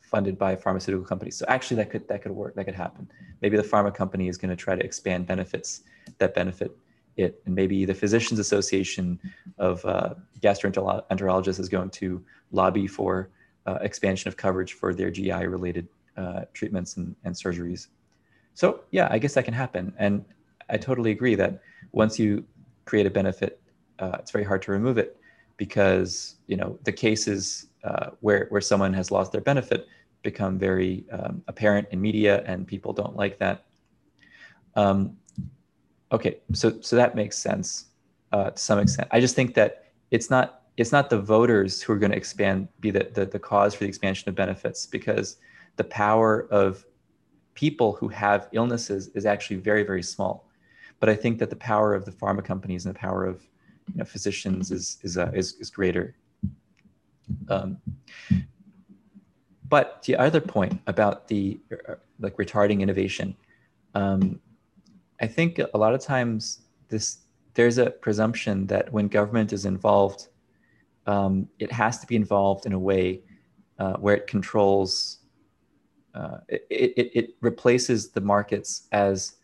funded 0.00 0.38
by 0.38 0.56
pharmaceutical 0.56 1.06
companies. 1.06 1.36
So 1.36 1.44
actually 1.48 1.76
that 1.76 1.90
could, 1.90 2.08
that 2.08 2.22
could 2.22 2.32
work, 2.32 2.54
that 2.54 2.64
could 2.64 2.74
happen. 2.74 3.10
Maybe 3.42 3.56
the 3.56 3.62
pharma 3.62 3.94
company 3.94 4.28
is 4.28 4.38
going 4.38 4.50
to 4.50 4.56
try 4.56 4.74
to 4.74 4.82
expand 4.82 5.26
benefits 5.26 5.82
that 6.18 6.34
benefit 6.34 6.76
it. 7.16 7.42
And 7.46 7.54
maybe 7.54 7.84
the 7.84 7.94
Physicians 7.94 8.38
Association 8.38 9.18
of 9.58 9.84
uh, 9.84 10.14
Gastroenterologists 10.40 11.60
is 11.60 11.68
going 11.68 11.90
to 11.90 12.24
lobby 12.50 12.86
for 12.86 13.28
uh, 13.66 13.78
expansion 13.80 14.28
of 14.28 14.36
coverage 14.36 14.74
for 14.74 14.94
their 14.94 15.10
GI 15.10 15.46
related 15.46 15.88
uh, 16.16 16.42
treatments 16.52 16.96
and, 16.96 17.14
and 17.24 17.34
surgeries. 17.34 17.88
So 18.54 18.80
yeah, 18.90 19.08
I 19.10 19.18
guess 19.18 19.34
that 19.34 19.44
can 19.44 19.54
happen. 19.54 19.94
And 19.98 20.24
I 20.68 20.76
totally 20.76 21.10
agree 21.10 21.34
that 21.36 21.60
once 21.92 22.18
you 22.18 22.44
create 22.84 23.06
a 23.06 23.10
benefit, 23.10 23.60
uh, 23.98 24.16
it's 24.18 24.30
very 24.30 24.44
hard 24.44 24.62
to 24.62 24.72
remove 24.72 24.98
it 24.98 25.16
because 25.56 26.36
you 26.46 26.56
know 26.56 26.78
the 26.84 26.92
cases 26.92 27.66
uh, 27.84 28.10
where 28.20 28.46
where 28.50 28.60
someone 28.60 28.92
has 28.92 29.10
lost 29.10 29.32
their 29.32 29.40
benefit 29.40 29.86
become 30.22 30.58
very 30.58 31.04
um, 31.12 31.42
apparent 31.48 31.88
in 31.90 32.00
media, 32.00 32.42
and 32.46 32.66
people 32.66 32.92
don't 32.92 33.16
like 33.16 33.38
that. 33.38 33.64
Um, 34.74 35.16
okay, 36.12 36.38
so 36.52 36.80
so 36.80 36.96
that 36.96 37.14
makes 37.14 37.36
sense 37.36 37.86
uh, 38.32 38.50
to 38.50 38.58
some 38.58 38.78
extent. 38.78 39.08
I 39.10 39.20
just 39.20 39.34
think 39.34 39.54
that 39.54 39.86
it's 40.10 40.30
not 40.30 40.62
it's 40.76 40.92
not 40.92 41.10
the 41.10 41.20
voters 41.20 41.82
who 41.82 41.92
are 41.92 41.98
going 41.98 42.12
to 42.12 42.16
expand 42.16 42.68
be 42.80 42.90
the, 42.90 43.10
the, 43.12 43.26
the 43.26 43.38
cause 43.38 43.74
for 43.74 43.84
the 43.84 43.88
expansion 43.88 44.28
of 44.28 44.34
benefits 44.34 44.86
because 44.86 45.36
the 45.76 45.84
power 45.84 46.46
of 46.50 46.84
people 47.54 47.92
who 47.94 48.08
have 48.08 48.48
illnesses 48.52 49.08
is 49.08 49.26
actually 49.26 49.56
very 49.56 49.82
very 49.82 50.02
small 50.02 50.48
but 51.00 51.08
i 51.08 51.14
think 51.14 51.38
that 51.38 51.50
the 51.50 51.56
power 51.56 51.94
of 51.94 52.04
the 52.04 52.10
pharma 52.10 52.42
companies 52.42 52.86
and 52.86 52.94
the 52.94 52.98
power 52.98 53.26
of 53.26 53.42
you 53.92 53.98
know, 53.98 54.04
physicians 54.04 54.70
is 54.70 54.98
is, 55.02 55.18
uh, 55.18 55.30
is, 55.34 55.54
is 55.54 55.70
greater 55.70 56.14
um, 57.48 57.78
but 59.68 60.02
the 60.02 60.16
other 60.16 60.40
point 60.40 60.80
about 60.86 61.28
the 61.28 61.60
uh, 61.88 61.94
like 62.20 62.36
retarding 62.36 62.80
innovation 62.80 63.36
um, 63.94 64.40
i 65.22 65.26
think 65.26 65.58
a 65.58 65.78
lot 65.78 65.94
of 65.94 66.00
times 66.00 66.62
this 66.88 67.18
there's 67.54 67.78
a 67.78 67.90
presumption 67.90 68.66
that 68.66 68.92
when 68.92 69.08
government 69.08 69.52
is 69.52 69.64
involved 69.64 70.28
um, 71.06 71.48
it 71.58 71.72
has 71.72 71.98
to 71.98 72.06
be 72.06 72.16
involved 72.16 72.66
in 72.66 72.72
a 72.72 72.78
way 72.78 73.22
uh, 73.78 73.94
where 73.94 74.14
it 74.14 74.26
controls, 74.26 75.18
uh, 76.14 76.38
it, 76.48 76.64
it, 76.70 77.10
it, 77.14 77.30
replaces 77.40 78.10
the 78.10 78.20
markets 78.20 78.86
as 78.92 79.36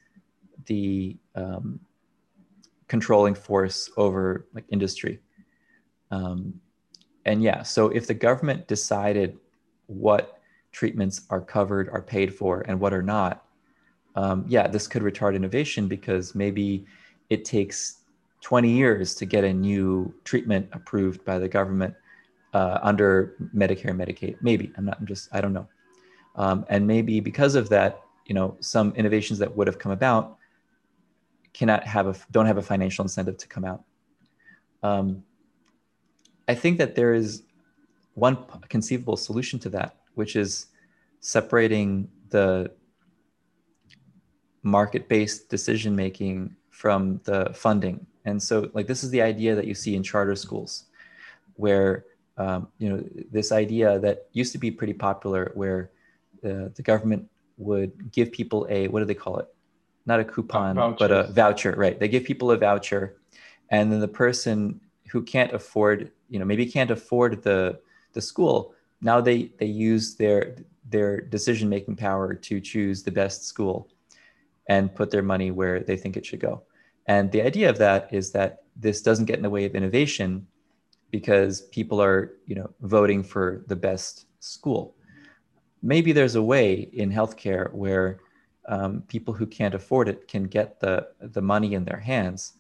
the 0.67 1.17
um, 1.35 1.81
controlling 2.87 3.35
force 3.35 3.91
over 3.97 4.47
like 4.55 4.65
industry. 4.69 5.19
Um, 6.11 6.61
and 7.25 7.43
yeah, 7.43 7.63
so 7.63 7.89
if 7.89 8.07
the 8.07 8.15
government 8.15 8.69
decided 8.69 9.39
what 9.87 10.41
treatments 10.73 11.23
are 11.31 11.41
covered, 11.41 11.89
are 11.89 12.03
paid 12.03 12.33
for, 12.33 12.61
and 12.69 12.79
what 12.79 12.95
are 12.95 13.03
not, 13.03 13.45
um, 14.15 14.45
yeah, 14.49 14.67
this 14.67 14.87
could 14.87 15.03
retard 15.03 15.35
innovation 15.35 15.89
because 15.89 16.35
maybe 16.35 16.85
it 17.31 17.45
takes 17.45 17.99
20 18.41 18.71
years 18.71 19.15
to 19.17 19.27
get 19.27 19.45
a 19.45 19.53
new 19.53 20.13
treatment 20.25 20.69
approved 20.73 21.25
by 21.25 21.39
the 21.39 21.49
government 21.49 21.95
uh, 22.55 22.79
under 22.83 23.35
Medicare 23.55 23.91
and 23.91 24.01
Medicaid. 24.01 24.37
Maybe 24.41 24.73
I'm 24.77 24.87
not. 24.87 24.99
I'm 25.01 25.07
just. 25.07 25.29
I 25.33 25.41
don't 25.41 25.53
know. 25.53 25.69
Um, 26.37 26.65
and 26.69 26.87
maybe 26.87 27.21
because 27.21 27.55
of 27.55 27.69
that, 27.71 28.01
you 28.27 28.35
know, 28.35 28.57
some 28.61 28.93
innovations 28.95 29.39
that 29.41 29.55
would 29.57 29.67
have 29.67 29.79
come 29.79 29.93
about 29.93 30.39
cannot 31.53 31.85
have 31.85 32.07
a 32.07 32.15
don't 32.31 32.47
have 32.47 32.59
a 32.59 32.63
financial 32.63 33.05
incentive 33.05 33.37
to 33.39 33.49
come 33.49 33.65
out. 33.65 33.83
Um, 34.83 35.25
I 36.47 36.55
think 36.55 36.79
that 36.79 36.95
there 36.95 37.13
is 37.13 37.43
one 38.15 38.39
conceivable 38.69 39.17
solution 39.17 39.59
to 39.61 39.69
that, 39.71 39.97
which 40.15 40.37
is 40.37 40.67
separating 41.21 42.09
the 42.31 42.71
market-based 44.63 45.49
decision 45.49 45.95
making 45.95 46.55
from 46.71 47.21
the 47.25 47.51
funding. 47.55 48.07
And 48.25 48.43
so, 48.43 48.71
like 48.75 48.87
this 48.87 49.03
is 49.03 49.11
the 49.11 49.23
idea 49.23 49.55
that 49.55 49.67
you 49.67 49.75
see 49.75 49.97
in 49.97 50.03
charter 50.03 50.37
schools, 50.37 50.85
where 51.55 52.05
um, 52.37 52.69
you 52.79 52.89
know 52.89 53.03
this 53.33 53.53
idea 53.53 53.99
that 53.99 54.27
used 54.33 54.53
to 54.53 54.59
be 54.59 54.71
pretty 54.71 54.93
popular, 54.93 55.53
where 55.55 55.91
uh, 56.45 56.69
the 56.75 56.83
government 56.83 57.29
would 57.57 58.13
give 58.13 58.31
people 58.31 58.67
a 58.71 58.89
what 58.89 59.01
do 59.01 59.07
they 59.07 59.15
call 59.15 59.39
it? 59.39 59.49
Not 60.07 60.21
a 60.21 60.25
coupon, 60.25 60.77
but 60.99 61.11
a 61.11 61.33
voucher, 61.33 61.73
right? 61.73 61.99
They 61.99 62.09
give 62.09 62.25
people 62.25 62.51
a 62.51 62.57
voucher, 62.57 63.17
and 63.71 63.91
then 63.91 64.01
the 64.01 64.09
person 64.09 64.81
who 65.11 65.23
can't 65.23 65.53
afford, 65.53 66.13
you 66.29 66.39
know, 66.39 66.45
maybe 66.45 66.67
can't 66.67 66.91
afford 66.91 67.43
the 67.43 67.81
the 68.13 68.21
school, 68.21 68.75
now 69.01 69.21
they 69.21 69.51
they 69.59 69.67
use 69.67 70.15
their 70.15 70.57
their 70.91 71.21
decision 71.21 71.69
making 71.69 71.97
power 71.97 72.35
to 72.35 72.61
choose 72.61 73.03
the 73.03 73.11
best 73.11 73.45
school 73.45 73.89
and 74.69 74.95
put 74.95 75.11
their 75.11 75.23
money 75.23 75.51
where 75.51 75.81
they 75.81 75.97
think 75.97 76.17
it 76.17 76.27
should 76.27 76.41
go. 76.41 76.63
And 77.07 77.33
the 77.33 77.43
idea 77.43 77.71
of 77.71 77.79
that 77.79 78.09
is 78.13 78.33
that 78.33 78.65
this 78.77 79.03
doesn't 79.03 79.25
get 79.25 79.37
in 79.37 79.43
the 79.43 79.51
way 79.51 79.65
of 79.65 79.75
innovation 79.75 80.47
because 81.11 81.63
people 81.63 82.01
are, 82.03 82.35
you 82.47 82.55
know, 82.55 82.71
voting 82.83 83.23
for 83.23 83.65
the 83.67 83.77
best 83.77 84.27
school. 84.41 84.95
Maybe 85.83 86.13
there's 86.13 86.35
a 86.35 86.43
way 86.43 86.91
in 86.93 87.11
healthcare 87.11 87.73
where 87.73 88.21
um, 88.69 89.03
people 89.09 89.33
who 89.33 89.47
can't 89.47 89.75
afford 89.75 90.09
it 90.09 90.29
can 90.29 90.45
get 90.45 90.81
the 90.81 91.09
the 91.21 91.41
money 91.41 91.73
in 91.73 91.85
their 91.85 91.99
hands, 91.99 92.55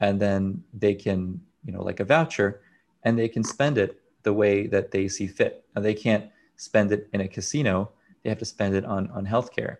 and 0.00 0.18
then 0.18 0.64
they 0.72 0.94
can, 0.94 1.40
you 1.64 1.72
know, 1.72 1.82
like 1.82 2.00
a 2.00 2.04
voucher, 2.04 2.62
and 3.02 3.18
they 3.18 3.28
can 3.28 3.44
spend 3.44 3.76
it 3.76 4.00
the 4.22 4.32
way 4.32 4.66
that 4.66 4.90
they 4.90 5.08
see 5.08 5.26
fit. 5.26 5.64
And 5.76 5.84
they 5.84 5.94
can't 5.94 6.30
spend 6.56 6.92
it 6.92 7.08
in 7.12 7.20
a 7.20 7.28
casino; 7.28 7.90
they 8.22 8.30
have 8.30 8.38
to 8.38 8.46
spend 8.46 8.74
it 8.74 8.86
on 8.86 9.10
on 9.10 9.26
healthcare. 9.26 9.76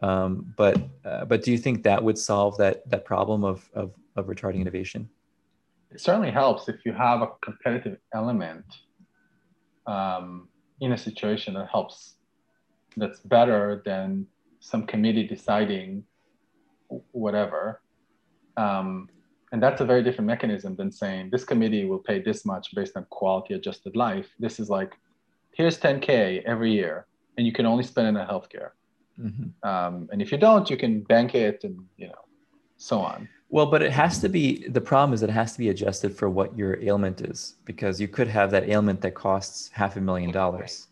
Um, 0.00 0.54
but 0.56 0.80
uh, 1.04 1.24
but 1.24 1.42
do 1.42 1.50
you 1.50 1.58
think 1.58 1.82
that 1.82 2.02
would 2.02 2.18
solve 2.18 2.56
that 2.58 2.88
that 2.90 3.04
problem 3.04 3.44
of, 3.44 3.68
of 3.74 3.92
of 4.16 4.26
retarding 4.26 4.60
innovation? 4.60 5.08
It 5.90 6.00
certainly 6.00 6.30
helps 6.30 6.68
if 6.68 6.84
you 6.84 6.92
have 6.92 7.22
a 7.22 7.28
competitive 7.40 7.98
element 8.14 8.64
um, 9.86 10.48
in 10.80 10.92
a 10.92 10.98
situation 10.98 11.54
that 11.54 11.68
helps 11.68 12.16
that's 12.96 13.20
better 13.20 13.82
than 13.84 14.26
some 14.60 14.86
committee 14.86 15.26
deciding 15.26 16.04
whatever. 17.12 17.80
Um, 18.56 19.08
and 19.52 19.62
that's 19.62 19.80
a 19.80 19.84
very 19.84 20.02
different 20.02 20.26
mechanism 20.26 20.76
than 20.76 20.92
saying 20.92 21.30
this 21.30 21.44
committee 21.44 21.84
will 21.84 22.00
pay 22.00 22.20
this 22.20 22.44
much 22.44 22.74
based 22.74 22.96
on 22.96 23.06
quality 23.10 23.54
adjusted 23.54 23.96
life. 23.96 24.28
This 24.38 24.60
is 24.60 24.68
like, 24.68 24.94
here's 25.52 25.78
10K 25.78 26.42
every 26.44 26.72
year, 26.72 27.06
and 27.36 27.46
you 27.46 27.52
can 27.52 27.64
only 27.64 27.84
spend 27.84 28.16
it 28.16 28.20
on 28.20 28.28
healthcare. 28.28 28.70
Mm-hmm. 29.20 29.68
Um, 29.68 30.08
and 30.12 30.22
if 30.22 30.30
you 30.32 30.38
don't, 30.38 30.68
you 30.70 30.76
can 30.76 31.02
bank 31.02 31.34
it 31.34 31.64
and, 31.64 31.84
you 31.96 32.08
know, 32.08 32.24
so 32.76 33.00
on. 33.00 33.28
Well, 33.50 33.66
but 33.66 33.82
it 33.82 33.92
has 33.92 34.20
to 34.20 34.28
be 34.28 34.68
the 34.68 34.80
problem 34.80 35.14
is 35.14 35.22
it 35.22 35.30
has 35.30 35.52
to 35.54 35.58
be 35.58 35.70
adjusted 35.70 36.14
for 36.14 36.28
what 36.28 36.56
your 36.56 36.80
ailment 36.82 37.22
is 37.22 37.54
because 37.64 38.00
you 38.00 38.06
could 38.06 38.28
have 38.28 38.50
that 38.50 38.68
ailment 38.68 39.00
that 39.00 39.14
costs 39.14 39.70
half 39.72 39.96
a 39.96 40.00
million 40.00 40.30
dollars. 40.30 40.88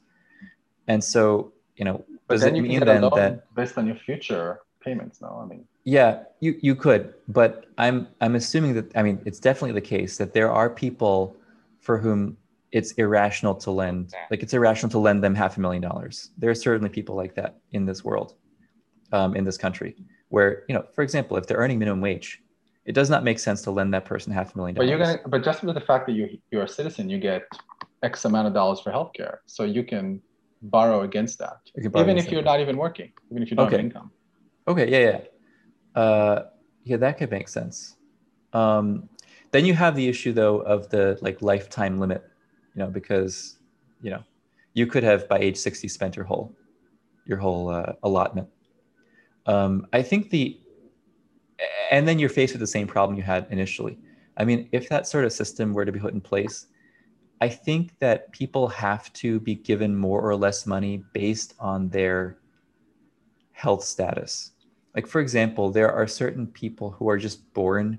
And 0.89 1.03
so, 1.03 1.53
you 1.77 1.85
know, 1.85 2.05
but 2.27 2.35
does 2.35 2.45
it 2.45 2.53
mean 2.55 2.85
then 2.85 3.03
that 3.03 3.55
based 3.55 3.79
on 3.79 3.87
your 3.87 3.97
future 3.97 4.61
payments 4.81 5.21
no 5.21 5.41
i 5.43 5.47
mean 5.47 5.65
yeah 5.85 6.23
you 6.41 6.59
you 6.61 6.75
could 6.75 7.15
but 7.29 7.67
i'm 7.79 8.09
i'm 8.21 8.35
assuming 8.35 8.75
that 8.75 8.97
i 8.97 9.03
mean 9.03 9.21
it's 9.25 9.41
definitely 9.41 9.73
the 9.73 9.87
case 9.87 10.17
that 10.17 10.33
there 10.33 10.51
are 10.51 10.69
people 10.71 11.37
for 11.81 11.99
whom 11.99 12.37
it's 12.77 12.91
irrational 12.93 13.55
to 13.55 13.71
lend 13.71 14.13
like 14.31 14.43
it's 14.45 14.55
irrational 14.59 14.91
to 14.91 14.99
lend 14.99 15.23
them 15.25 15.35
half 15.35 15.57
a 15.57 15.61
million 15.61 15.83
dollars 15.83 16.31
there 16.39 16.51
are 16.51 16.61
certainly 16.67 16.91
people 16.99 17.15
like 17.23 17.35
that 17.35 17.53
in 17.73 17.87
this 17.91 18.05
world 18.09 18.35
um, 19.13 19.35
in 19.39 19.45
this 19.45 19.59
country 19.65 19.97
where 20.29 20.65
you 20.69 20.75
know 20.75 20.85
for 20.95 21.03
example 21.03 21.37
if 21.37 21.47
they're 21.47 21.63
earning 21.65 21.79
minimum 21.79 22.01
wage 22.01 22.43
it 22.85 22.93
does 22.93 23.11
not 23.11 23.25
make 23.25 23.39
sense 23.39 23.63
to 23.63 23.71
lend 23.71 23.93
that 23.95 24.05
person 24.05 24.33
half 24.33 24.55
a 24.55 24.59
million 24.59 24.75
dollars 24.75 24.87
but 24.87 24.91
you're 24.91 25.05
gonna 25.05 25.19
but 25.29 25.43
just 25.43 25.63
with 25.63 25.75
the 25.75 25.87
fact 25.91 26.07
that 26.07 26.13
you 26.13 26.25
you're 26.51 26.65
a 26.65 26.69
citizen 26.69 27.09
you 27.09 27.19
get 27.19 27.43
x 28.03 28.25
amount 28.25 28.47
of 28.47 28.55
dollars 28.55 28.81
for 28.81 28.91
healthcare 28.93 29.39
so 29.47 29.65
you 29.65 29.83
can 29.83 30.21
borrow 30.63 31.03
against 31.03 31.39
that, 31.39 31.59
even 31.77 32.19
if 32.19 32.31
you're 32.31 32.43
not 32.43 32.61
even 32.61 32.77
working, 32.77 33.13
even 33.31 33.43
if 33.43 33.51
you 33.51 33.57
don't 33.57 33.67
okay. 33.67 33.77
have 33.77 33.85
income. 33.85 34.11
Okay, 34.69 34.91
yeah, 34.91 35.11
yeah, 35.11 36.01
uh, 36.01 36.47
yeah, 36.85 36.97
that 36.97 37.19
could 37.19 37.31
make 37.31 37.49
sense. 37.49 37.97
Um, 38.53 39.09
then 39.53 39.65
you 39.65 39.75
have 39.75 39.95
the 39.97 40.09
issue 40.09 40.33
though 40.33 40.59
of 40.59 40.89
the 40.91 41.19
like 41.21 41.43
lifetime 41.43 41.99
limit, 41.99 42.25
you 42.77 42.83
know, 42.83 42.91
because 42.91 43.59
you 44.03 44.11
know 44.11 44.23
you 44.75 44.87
could 44.87 45.03
have 45.03 45.29
by 45.29 45.39
age 45.39 45.57
60 45.57 45.89
spent 45.89 46.15
your 46.15 46.27
whole 46.27 46.55
your 47.25 47.39
whole 47.39 47.71
uh, 47.71 47.95
allotment. 48.03 48.49
Um, 49.47 49.87
I 49.93 50.03
think 50.03 50.31
the 50.31 50.61
and 51.91 52.07
then 52.07 52.19
you're 52.19 52.29
faced 52.29 52.53
with 52.53 52.61
the 52.61 52.67
same 52.67 52.87
problem 52.87 53.17
you 53.17 53.25
had 53.25 53.47
initially. 53.51 53.99
I 54.37 54.45
mean, 54.45 54.69
if 54.73 54.89
that 54.91 55.09
sort 55.09 55.25
of 55.25 55.33
system 55.33 55.73
were 55.73 55.87
to 55.87 55.93
be 55.93 55.99
put 55.99 56.13
in 56.13 56.21
place, 56.21 56.67
I 57.41 57.49
think 57.49 57.99
that 58.01 58.31
people 58.33 58.69
have 58.69 59.11
to 59.15 59.41
be 59.41 59.55
given 59.55 59.97
more 59.97 60.21
or 60.21 60.37
less 60.37 60.67
money 60.67 61.03
based 61.15 61.55
on 61.59 61.89
their 61.89 62.39
health 63.53 63.85
status. 63.85 64.53
Like, 64.95 65.07
for 65.07 65.21
example, 65.23 65.71
there 65.71 65.91
are 65.91 66.07
certain 66.07 66.47
people 66.47 66.91
who 66.91 67.09
are 67.09 67.17
just 67.17 67.53
born 67.55 67.99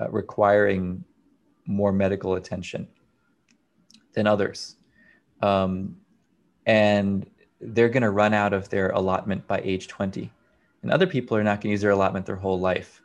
uh, 0.00 0.10
requiring 0.10 1.04
more 1.66 1.92
medical 1.92 2.34
attention 2.34 2.88
than 4.12 4.26
others. 4.26 4.76
Um, 5.42 5.96
and 6.66 7.28
they're 7.60 7.88
going 7.88 8.02
to 8.02 8.10
run 8.10 8.34
out 8.34 8.52
of 8.52 8.68
their 8.68 8.90
allotment 8.90 9.46
by 9.46 9.60
age 9.64 9.88
20. 9.88 10.30
And 10.82 10.90
other 10.90 11.06
people 11.06 11.36
are 11.36 11.44
not 11.44 11.60
going 11.60 11.68
to 11.68 11.70
use 11.70 11.80
their 11.80 11.90
allotment 11.90 12.26
their 12.26 12.36
whole 12.36 12.58
life. 12.58 13.02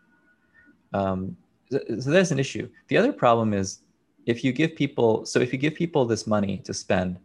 Um, 0.94 1.36
so, 1.72 1.80
so 2.00 2.12
that's 2.12 2.32
an 2.32 2.40
issue. 2.40 2.70
The 2.88 2.98
other 2.98 3.12
problem 3.12 3.54
is 3.54 3.80
if 4.26 4.44
you 4.44 4.52
give 4.52 4.76
people 4.76 5.26
so 5.26 5.40
if 5.40 5.54
you 5.54 5.60
give 5.60 5.76
people 5.76 6.06
this 6.06 6.28
money 6.28 6.58
to 6.60 6.74
spend 6.74 7.18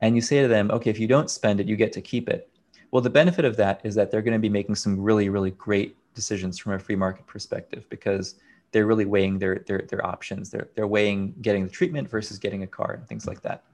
and 0.00 0.14
you 0.14 0.20
say 0.20 0.42
to 0.42 0.48
them 0.48 0.70
okay 0.70 0.90
if 0.90 0.98
you 0.98 1.06
don't 1.06 1.30
spend 1.30 1.60
it 1.60 1.68
you 1.68 1.76
get 1.76 1.92
to 1.92 2.00
keep 2.00 2.28
it 2.28 2.50
well 2.90 3.02
the 3.02 3.10
benefit 3.10 3.44
of 3.44 3.56
that 3.56 3.80
is 3.84 3.94
that 3.94 4.10
they're 4.10 4.22
going 4.22 4.32
to 4.32 4.38
be 4.38 4.48
making 4.48 4.74
some 4.74 5.00
really 5.00 5.28
really 5.28 5.52
great 5.52 5.96
decisions 6.14 6.58
from 6.58 6.72
a 6.72 6.78
free 6.78 6.96
market 6.96 7.26
perspective 7.26 7.86
because 7.88 8.36
they're 8.72 8.86
really 8.86 9.04
weighing 9.04 9.38
their 9.38 9.62
their, 9.66 9.82
their 9.88 10.04
options 10.04 10.50
they're, 10.50 10.68
they're 10.74 10.86
weighing 10.86 11.34
getting 11.40 11.64
the 11.64 11.70
treatment 11.70 12.08
versus 12.08 12.38
getting 12.38 12.62
a 12.62 12.66
car 12.66 12.94
and 12.94 13.06
things 13.08 13.26
like 13.26 13.40
that 13.42 13.64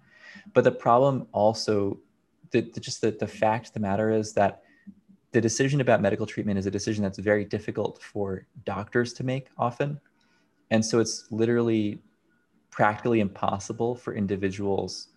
but 0.54 0.64
the 0.64 0.70
problem 0.70 1.26
also 1.32 1.98
the, 2.50 2.60
the 2.60 2.80
just 2.80 3.00
the, 3.00 3.10
the 3.10 3.26
fact 3.26 3.74
the 3.74 3.80
matter 3.80 4.10
is 4.10 4.32
that 4.32 4.62
the 5.32 5.40
decision 5.40 5.80
about 5.80 6.00
medical 6.00 6.24
treatment 6.24 6.58
is 6.58 6.66
a 6.66 6.70
decision 6.70 7.02
that's 7.02 7.18
very 7.18 7.44
difficult 7.44 8.02
for 8.02 8.46
doctors 8.64 9.12
to 9.12 9.24
make 9.24 9.48
often 9.58 10.00
and 10.70 10.84
so 10.84 11.00
it's 11.00 11.26
literally 11.30 12.00
practically 12.70 13.20
impossible 13.20 13.94
for 13.94 14.14
individuals 14.14 15.08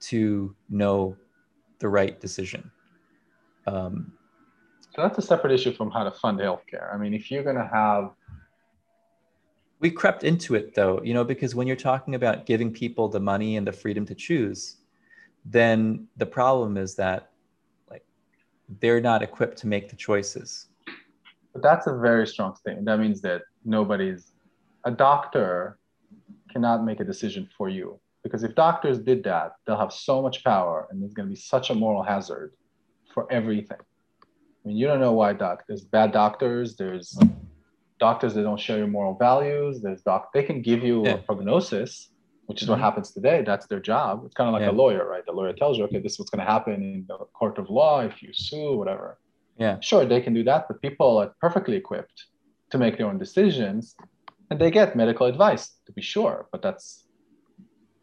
to 0.00 0.54
know 0.68 1.16
the 1.78 1.88
right 1.88 2.20
decision. 2.20 2.70
Um, 3.66 4.12
so 4.94 5.02
that's 5.02 5.18
a 5.18 5.22
separate 5.22 5.52
issue 5.52 5.72
from 5.72 5.90
how 5.90 6.04
to 6.04 6.10
fund 6.10 6.40
healthcare. 6.40 6.92
I 6.92 6.96
mean, 6.96 7.14
if 7.14 7.30
you're 7.30 7.42
going 7.42 7.56
to 7.56 7.70
have 7.72 8.10
we 9.80 9.90
crept 9.90 10.24
into 10.24 10.54
it 10.54 10.74
though, 10.74 11.00
you 11.02 11.14
know, 11.14 11.24
because 11.24 11.54
when 11.54 11.66
you're 11.66 11.76
talking 11.76 12.14
about 12.14 12.46
giving 12.46 12.72
people 12.72 13.08
the 13.08 13.20
money 13.20 13.56
and 13.56 13.66
the 13.66 13.72
freedom 13.72 14.04
to 14.06 14.14
choose, 14.14 14.76
then 15.44 16.06
the 16.16 16.26
problem 16.26 16.76
is 16.76 16.94
that 16.96 17.30
like 17.90 18.04
they're 18.80 19.00
not 19.00 19.22
equipped 19.22 19.58
to 19.58 19.66
make 19.66 19.88
the 19.88 19.96
choices. 19.96 20.68
But 21.52 21.62
that's 21.62 21.86
a 21.86 21.96
very 21.96 22.26
strong 22.26 22.56
statement. 22.56 22.86
That 22.86 22.98
means 22.98 23.20
that 23.22 23.42
nobody's 23.64 24.32
a 24.84 24.90
doctor 24.90 25.78
cannot 26.50 26.84
make 26.84 27.00
a 27.00 27.04
decision 27.04 27.48
for 27.56 27.68
you. 27.68 28.00
Because 28.24 28.42
if 28.42 28.54
doctors 28.54 28.98
did 28.98 29.22
that, 29.24 29.52
they'll 29.64 29.78
have 29.78 29.92
so 29.92 30.20
much 30.20 30.42
power 30.44 30.88
and 30.90 31.00
there's 31.00 31.14
going 31.14 31.28
to 31.28 31.30
be 31.30 31.40
such 31.40 31.70
a 31.70 31.74
moral 31.74 32.02
hazard 32.02 32.52
for 33.14 33.30
everything. 33.32 33.78
I 34.20 34.68
mean, 34.68 34.76
you 34.76 34.86
don't 34.86 35.00
know 35.00 35.12
why 35.12 35.32
doc. 35.32 35.64
There's 35.68 35.84
bad 35.84 36.12
doctors. 36.12 36.76
There's 36.76 37.16
doctors 37.98 38.34
that 38.34 38.42
don't 38.42 38.60
share 38.60 38.78
your 38.78 38.86
moral 38.86 39.14
values. 39.14 39.80
There's 39.80 40.02
doc. 40.02 40.32
They 40.32 40.42
can 40.42 40.62
give 40.62 40.82
you 40.82 41.04
yeah. 41.04 41.14
a 41.14 41.18
prognosis, 41.18 42.10
which 42.46 42.62
is 42.62 42.64
mm-hmm. 42.64 42.72
what 42.72 42.80
happens 42.80 43.10
today. 43.10 43.42
That's 43.44 43.66
their 43.66 43.80
job. 43.80 44.22
It's 44.24 44.34
kind 44.34 44.48
of 44.48 44.54
like 44.54 44.62
yeah. 44.62 44.70
a 44.70 44.78
lawyer, 44.82 45.08
right? 45.08 45.24
The 45.26 45.32
lawyer 45.32 45.52
tells 45.52 45.78
you, 45.78 45.84
okay, 45.84 45.98
this 45.98 46.12
is 46.12 46.18
what's 46.18 46.30
going 46.30 46.44
to 46.44 46.50
happen 46.50 46.74
in 46.74 47.04
the 47.08 47.18
court 47.32 47.58
of 47.58 47.70
law 47.70 48.00
if 48.00 48.22
you 48.22 48.30
sue, 48.32 48.76
whatever. 48.76 49.18
Yeah. 49.58 49.78
Sure, 49.80 50.04
they 50.04 50.20
can 50.20 50.34
do 50.34 50.44
that, 50.44 50.68
but 50.68 50.80
people 50.80 51.18
are 51.18 51.34
perfectly 51.40 51.76
equipped 51.76 52.26
to 52.70 52.78
make 52.78 52.96
their 52.96 53.06
own 53.06 53.18
decisions 53.18 53.96
and 54.50 54.60
they 54.60 54.70
get 54.70 54.96
medical 54.96 55.26
advice 55.26 55.72
to 55.86 55.92
be 55.92 56.00
sure, 56.00 56.46
but 56.52 56.62
that's, 56.62 57.04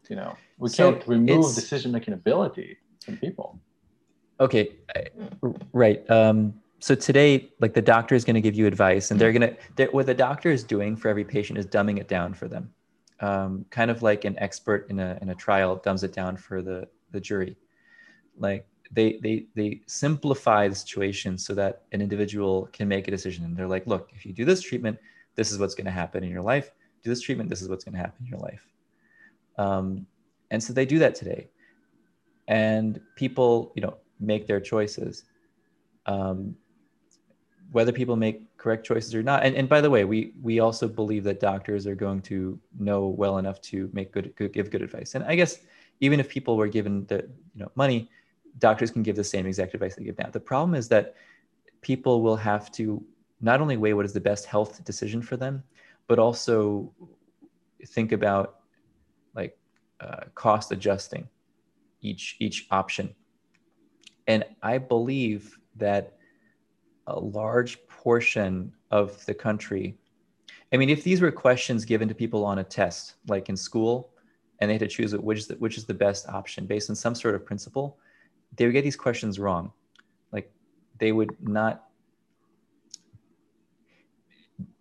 you 0.08 0.16
know, 0.16 0.36
we 0.58 0.68
So 0.68 0.92
can't 0.92 1.08
remove 1.08 1.54
decision 1.54 1.92
making 1.92 2.14
ability 2.14 2.76
from 3.04 3.16
people. 3.16 3.58
Okay, 4.38 4.76
right. 5.72 6.08
Um, 6.10 6.54
so 6.78 6.94
today, 6.94 7.50
like 7.60 7.74
the 7.74 7.82
doctor 7.82 8.14
is 8.14 8.24
going 8.24 8.34
to 8.34 8.40
give 8.40 8.54
you 8.54 8.66
advice, 8.66 9.10
and 9.10 9.20
they're 9.20 9.32
going 9.32 9.56
to 9.76 9.86
what 9.86 10.06
the 10.06 10.14
doctor 10.14 10.50
is 10.50 10.62
doing 10.62 10.96
for 10.96 11.08
every 11.08 11.24
patient 11.24 11.58
is 11.58 11.66
dumbing 11.66 11.98
it 11.98 12.08
down 12.08 12.34
for 12.34 12.48
them, 12.48 12.72
um, 13.20 13.64
kind 13.70 13.90
of 13.90 14.02
like 14.02 14.24
an 14.24 14.38
expert 14.38 14.86
in 14.90 15.00
a 15.00 15.18
in 15.22 15.30
a 15.30 15.34
trial 15.34 15.76
dumbs 15.76 16.02
it 16.02 16.12
down 16.12 16.36
for 16.36 16.62
the 16.62 16.86
the 17.12 17.20
jury. 17.20 17.56
Like 18.38 18.66
they 18.92 19.18
they 19.22 19.46
they 19.54 19.80
simplify 19.86 20.68
the 20.68 20.74
situation 20.74 21.38
so 21.38 21.54
that 21.54 21.82
an 21.92 22.02
individual 22.02 22.68
can 22.72 22.88
make 22.88 23.08
a 23.08 23.10
decision, 23.10 23.44
and 23.44 23.56
they're 23.56 23.66
like, 23.66 23.86
look, 23.86 24.10
if 24.14 24.26
you 24.26 24.32
do 24.32 24.44
this 24.44 24.60
treatment, 24.60 24.98
this 25.34 25.50
is 25.50 25.58
what's 25.58 25.74
going 25.74 25.86
to 25.86 25.90
happen 25.90 26.22
in 26.22 26.30
your 26.30 26.42
life. 26.42 26.72
Do 27.02 27.10
this 27.10 27.22
treatment, 27.22 27.48
this 27.48 27.62
is 27.62 27.68
what's 27.68 27.84
going 27.84 27.94
to 27.94 28.00
happen 28.00 28.24
in 28.24 28.26
your 28.26 28.40
life. 28.40 28.66
Um, 29.56 30.06
and 30.50 30.62
so 30.62 30.72
they 30.72 30.84
do 30.84 30.98
that 30.98 31.14
today, 31.14 31.48
and 32.48 33.00
people, 33.16 33.72
you 33.74 33.80
know, 33.80 33.96
make 34.20 34.46
their 34.46 34.60
choices. 34.60 35.24
Um, 36.04 36.54
whether 37.72 37.92
people 37.92 38.16
make 38.16 38.56
correct 38.56 38.86
choices 38.86 39.14
or 39.14 39.22
not, 39.22 39.44
and, 39.44 39.54
and 39.56 39.68
by 39.68 39.80
the 39.80 39.90
way, 39.90 40.04
we 40.04 40.32
we 40.42 40.60
also 40.60 40.88
believe 40.88 41.24
that 41.24 41.40
doctors 41.40 41.86
are 41.86 41.94
going 41.94 42.22
to 42.22 42.58
know 42.78 43.06
well 43.06 43.38
enough 43.38 43.60
to 43.62 43.90
make 43.92 44.12
good, 44.12 44.34
good 44.36 44.52
give 44.52 44.70
good 44.70 44.82
advice. 44.82 45.14
And 45.14 45.24
I 45.24 45.34
guess 45.34 45.60
even 46.00 46.20
if 46.20 46.28
people 46.28 46.56
were 46.56 46.68
given 46.68 47.06
the 47.06 47.28
you 47.54 47.62
know 47.62 47.70
money, 47.74 48.10
doctors 48.58 48.90
can 48.90 49.02
give 49.02 49.16
the 49.16 49.24
same 49.24 49.46
exact 49.46 49.74
advice 49.74 49.94
they 49.96 50.04
give 50.04 50.18
now. 50.18 50.30
The 50.30 50.40
problem 50.40 50.74
is 50.74 50.88
that 50.88 51.14
people 51.80 52.22
will 52.22 52.36
have 52.36 52.70
to 52.72 53.04
not 53.40 53.60
only 53.60 53.76
weigh 53.76 53.94
what 53.94 54.04
is 54.04 54.12
the 54.12 54.20
best 54.20 54.46
health 54.46 54.84
decision 54.84 55.20
for 55.22 55.36
them, 55.36 55.62
but 56.06 56.18
also 56.18 56.92
think 57.86 58.12
about 58.12 58.60
like 59.34 59.56
uh, 60.00 60.24
cost 60.34 60.72
adjusting 60.72 61.28
each 62.00 62.36
each 62.40 62.66
option. 62.70 63.14
And 64.26 64.44
I 64.62 64.78
believe 64.78 65.58
that 65.76 66.15
a 67.06 67.18
large 67.18 67.86
portion 67.88 68.72
of 68.90 69.24
the 69.26 69.34
country, 69.34 69.96
I 70.72 70.76
mean, 70.76 70.90
if 70.90 71.04
these 71.04 71.20
were 71.20 71.30
questions 71.30 71.84
given 71.84 72.08
to 72.08 72.14
people 72.14 72.44
on 72.44 72.58
a 72.58 72.64
test, 72.64 73.14
like 73.28 73.48
in 73.48 73.56
school, 73.56 74.10
and 74.58 74.68
they 74.68 74.74
had 74.74 74.80
to 74.80 74.88
choose 74.88 75.14
which 75.14 75.38
is 75.38 75.46
the, 75.46 75.54
which 75.56 75.76
is 75.76 75.84
the 75.84 75.94
best 75.94 76.28
option 76.28 76.66
based 76.66 76.90
on 76.90 76.96
some 76.96 77.14
sort 77.14 77.34
of 77.34 77.44
principle, 77.44 77.98
they 78.56 78.64
would 78.64 78.72
get 78.72 78.82
these 78.82 78.96
questions 78.96 79.38
wrong. 79.38 79.72
Like 80.32 80.50
they 80.98 81.12
would 81.12 81.30
not 81.40 81.84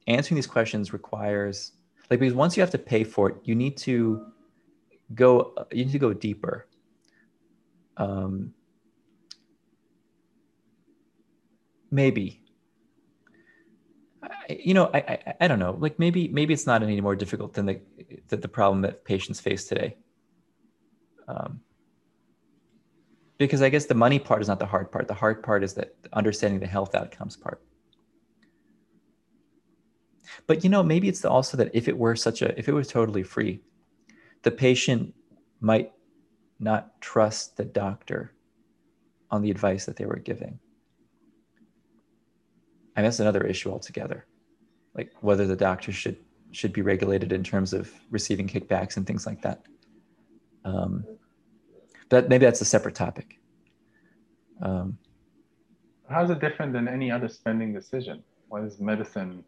answering 0.07 0.35
these 0.35 0.47
questions 0.47 0.93
requires 0.93 1.73
like 2.09 2.19
because 2.19 2.33
once 2.33 2.55
you 2.55 2.61
have 2.61 2.71
to 2.71 2.77
pay 2.77 3.03
for 3.03 3.29
it, 3.29 3.37
you 3.43 3.55
need 3.55 3.77
to 3.77 4.25
go 5.13 5.53
you 5.71 5.85
need 5.85 5.91
to 5.91 5.99
go 5.99 6.13
deeper. 6.13 6.67
Um, 7.97 8.53
maybe. 11.95 12.41
You 14.49 14.73
know 14.73 14.91
I, 14.93 14.97
I 14.97 15.33
i 15.41 15.47
don't 15.47 15.59
know. 15.59 15.75
Like 15.79 15.97
maybe 15.97 16.27
maybe 16.27 16.53
it's 16.53 16.67
not 16.67 16.83
any 16.83 17.01
more 17.01 17.15
difficult 17.15 17.53
than 17.53 17.65
the 17.65 17.81
that 18.27 18.41
the 18.41 18.47
problem 18.47 18.81
that 18.81 19.05
patients 19.05 19.39
face 19.39 19.65
today. 19.65 19.95
Um, 21.27 21.61
because 23.37 23.61
i 23.61 23.69
guess 23.69 23.85
the 23.85 23.95
money 23.95 24.19
part 24.19 24.41
is 24.41 24.47
not 24.47 24.59
the 24.59 24.65
hard 24.65 24.91
part. 24.91 25.07
The 25.07 25.13
hard 25.13 25.41
part 25.41 25.63
is 25.63 25.73
that 25.75 25.95
understanding 26.13 26.59
the 26.59 26.67
health 26.67 26.93
outcomes 26.95 27.35
part. 27.35 27.61
But 30.47 30.63
you 30.63 30.69
know 30.69 30.83
maybe 30.83 31.07
it's 31.07 31.25
also 31.25 31.57
that 31.57 31.71
if 31.73 31.87
it 31.87 31.97
were 31.97 32.15
such 32.15 32.41
a 32.41 32.57
if 32.59 32.67
it 32.67 32.73
was 32.73 32.87
totally 32.87 33.23
free 33.23 33.61
the 34.43 34.51
patient 34.51 35.13
might 35.59 35.91
not 36.59 37.01
trust 37.01 37.57
the 37.57 37.65
doctor 37.65 38.33
on 39.31 39.41
the 39.41 39.49
advice 39.51 39.85
that 39.85 39.95
they 39.95 40.05
were 40.05 40.19
giving 40.19 40.59
and 42.95 43.05
that's 43.05 43.19
another 43.19 43.43
issue 43.43 43.71
altogether 43.71 44.25
like 44.95 45.11
whether 45.21 45.45
the 45.45 45.55
doctor 45.55 45.91
should 45.91 46.17
should 46.51 46.71
be 46.71 46.81
regulated 46.81 47.33
in 47.33 47.43
terms 47.43 47.73
of 47.73 47.91
receiving 48.09 48.47
kickbacks 48.47 48.97
and 48.97 49.05
things 49.05 49.25
like 49.25 49.41
that 49.41 49.63
um, 50.63 51.05
but 52.09 52.29
maybe 52.29 52.45
that's 52.45 52.61
a 52.61 52.65
separate 52.65 52.95
topic 52.95 53.39
um, 54.61 54.97
How's 56.07 56.29
it 56.29 56.39
different 56.39 56.71
than 56.71 56.87
any 56.87 57.09
other 57.09 57.27
spending 57.27 57.73
decision? 57.73 58.23
What 58.47 58.63
is 58.63 58.79
medicine? 58.79 59.43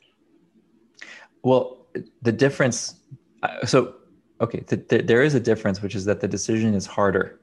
well 1.44 1.88
the 2.24 2.32
difference 2.32 3.02
uh, 3.44 3.66
so 3.66 3.96
okay 4.42 4.60
th- 4.62 4.88
th- 4.88 5.06
there 5.06 5.22
is 5.22 5.34
a 5.36 5.40
difference 5.40 5.82
which 5.82 5.96
is 5.96 6.04
that 6.06 6.20
the 6.20 6.28
decision 6.28 6.74
is 6.74 6.86
harder 6.86 7.40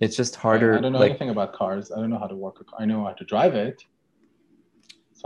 it's 0.00 0.16
just 0.16 0.36
harder 0.36 0.76
I 0.76 0.80
don't 0.80 0.92
know 0.92 0.98
like 0.98 1.10
anything 1.10 1.30
about 1.30 1.54
cars. 1.54 1.90
I 1.90 1.96
don't 1.96 2.10
know 2.10 2.18
how 2.18 2.26
to 2.26 2.34
work 2.34 2.60
a 2.60 2.64
car. 2.64 2.80
I 2.80 2.84
know 2.84 3.04
how 3.04 3.12
to 3.12 3.24
drive 3.24 3.54
it. 3.54 3.82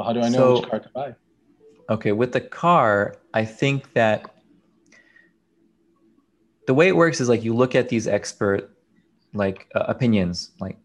So 0.01 0.05
how 0.05 0.15
do 0.15 0.21
I 0.21 0.31
know 0.31 0.39
So- 0.39 0.61
which 0.61 0.71
car 0.71 0.81
to 0.81 0.89
buy? 0.95 1.15
Okay, 1.91 2.13
with 2.13 2.33
the 2.33 2.41
car, 2.41 3.17
I 3.35 3.45
think 3.45 3.93
that 3.93 4.35
the 6.67 6.73
way 6.73 6.89
it 6.89 6.97
works 6.97 7.21
is 7.21 7.29
like 7.29 7.45
you 7.45 7.53
look 7.53 7.75
at 7.75 7.91
these 7.91 8.07
expert 8.09 8.71
like 9.35 9.69
uh, 9.75 9.85
opinions, 9.89 10.53
like 10.59 10.79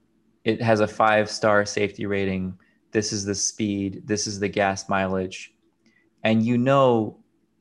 it 0.43 0.62
has 0.62 0.82
a 0.82 0.88
five 0.88 1.30
star 1.30 1.65
safety 1.65 2.06
rating. 2.06 2.58
This 2.91 3.13
is 3.13 3.23
the 3.23 3.36
speed. 3.36 4.01
This 4.06 4.28
is 4.28 4.39
the 4.39 4.49
gas 4.49 4.89
mileage, 4.89 5.54
and 6.23 6.43
you 6.43 6.58
know 6.58 7.17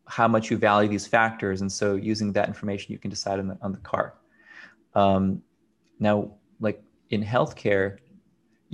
how 0.07 0.27
much 0.27 0.51
you 0.51 0.57
value 0.57 0.89
these 0.89 1.07
factors, 1.07 1.61
and 1.61 1.71
so 1.71 1.95
using 1.95 2.33
that 2.33 2.49
information, 2.49 2.93
you 2.93 2.99
can 2.99 3.11
decide 3.11 3.39
on 3.39 3.47
the 3.47 3.59
on 3.63 3.71
the 3.71 3.79
car. 3.79 4.15
Um, 4.95 5.43
now, 6.01 6.33
like 6.59 6.83
in 7.11 7.23
healthcare, 7.23 7.99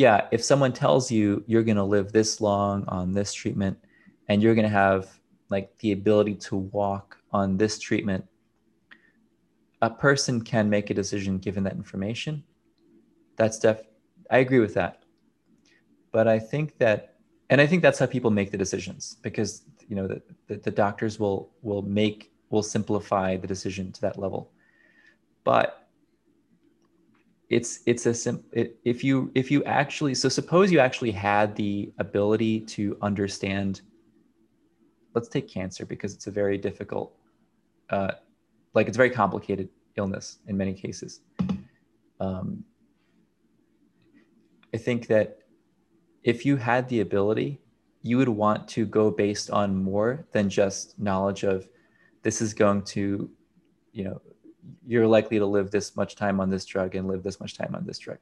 yeah, 0.01 0.29
if 0.31 0.43
someone 0.43 0.73
tells 0.73 1.11
you 1.11 1.45
you're 1.47 1.63
going 1.63 1.77
to 1.77 1.85
live 1.85 2.11
this 2.11 2.41
long 2.41 2.87
on 2.89 3.13
this 3.13 3.35
treatment 3.35 3.77
and 4.29 4.43
you're 4.43 4.55
going 4.55 4.71
to 4.73 4.79
have 4.87 5.21
like 5.51 5.77
the 5.81 5.93
ability 5.93 6.37
to 6.37 6.57
walk 6.57 7.19
on 7.33 7.59
this 7.59 7.79
treatment 7.79 8.25
a 9.83 9.91
person 9.91 10.41
can 10.41 10.71
make 10.71 10.89
a 10.89 10.95
decision 10.95 11.39
given 11.39 11.65
that 11.65 11.75
information. 11.75 12.43
That's 13.37 13.59
def 13.59 13.83
i 14.31 14.39
agree 14.39 14.61
with 14.61 14.75
that. 14.75 15.03
But 16.13 16.27
i 16.29 16.39
think 16.39 16.79
that 16.79 17.17
and 17.51 17.61
i 17.61 17.67
think 17.67 17.83
that's 17.83 17.99
how 17.99 18.07
people 18.07 18.31
make 18.31 18.51
the 18.51 18.59
decisions 18.59 19.17
because 19.23 19.65
you 19.89 19.97
know 19.97 20.07
the, 20.07 20.23
the, 20.47 20.57
the 20.57 20.71
doctors 20.71 21.19
will 21.21 21.51
will 21.61 21.83
make 21.83 22.33
will 22.51 22.63
simplify 22.63 23.37
the 23.37 23.47
decision 23.47 23.93
to 23.93 24.01
that 24.01 24.19
level. 24.19 24.51
But 25.45 25.80
it's 27.51 27.81
it's 27.85 28.07
a 28.07 28.15
sim 28.15 28.43
it, 28.53 28.79
if 28.85 29.03
you 29.03 29.31
if 29.35 29.51
you 29.51 29.63
actually 29.65 30.15
so 30.15 30.29
suppose 30.29 30.71
you 30.71 30.79
actually 30.79 31.11
had 31.11 31.55
the 31.57 31.93
ability 31.99 32.61
to 32.61 32.97
understand 33.03 33.83
let's 35.15 35.29
take 35.29 35.49
cancer 35.49 35.85
because 35.85 36.15
it's 36.15 36.29
a 36.29 36.31
very 36.31 36.57
difficult 36.57 37.13
uh, 37.91 38.13
like 38.73 38.87
it's 38.87 38.97
very 38.97 39.11
complicated 39.11 39.69
illness 39.97 40.39
in 40.47 40.57
many 40.57 40.73
cases. 40.73 41.21
Um, 42.21 42.65
i 44.73 44.77
think 44.77 45.09
that 45.09 45.39
if 46.23 46.47
you 46.47 46.57
had 46.57 46.89
the 46.89 47.01
ability 47.01 47.59
you 48.03 48.17
would 48.19 48.29
want 48.29 48.69
to 48.69 48.87
go 48.87 49.11
based 49.11 49.51
on 49.51 49.75
more 49.75 50.27
than 50.33 50.49
just 50.49 50.99
knowledge 50.99 51.43
of 51.43 51.67
this 52.23 52.41
is 52.41 52.55
going 52.55 52.83
to 52.83 53.29
you 53.93 54.05
know 54.05 54.21
you're 54.87 55.07
likely 55.07 55.39
to 55.39 55.47
live 55.47 55.71
this 55.71 55.97
much 55.97 56.17
time 56.17 56.41
on 56.41 56.51
this 56.51 56.65
drug 56.65 56.95
and 56.95 57.09
live 57.09 57.23
this 57.23 57.41
much 57.41 57.57
time 57.57 57.75
on 57.75 57.87
this 57.87 57.99
drug. 57.99 58.19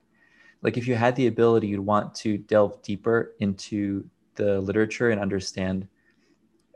Like 0.62 0.76
if 0.76 0.86
you 0.86 0.94
had 0.94 1.14
the 1.16 1.26
ability 1.26 1.68
you'd 1.68 1.80
want 1.80 2.14
to 2.16 2.38
delve 2.38 2.82
deeper 2.82 3.34
into 3.38 4.04
the 4.34 4.60
literature 4.60 5.10
and 5.10 5.20
understand 5.20 5.88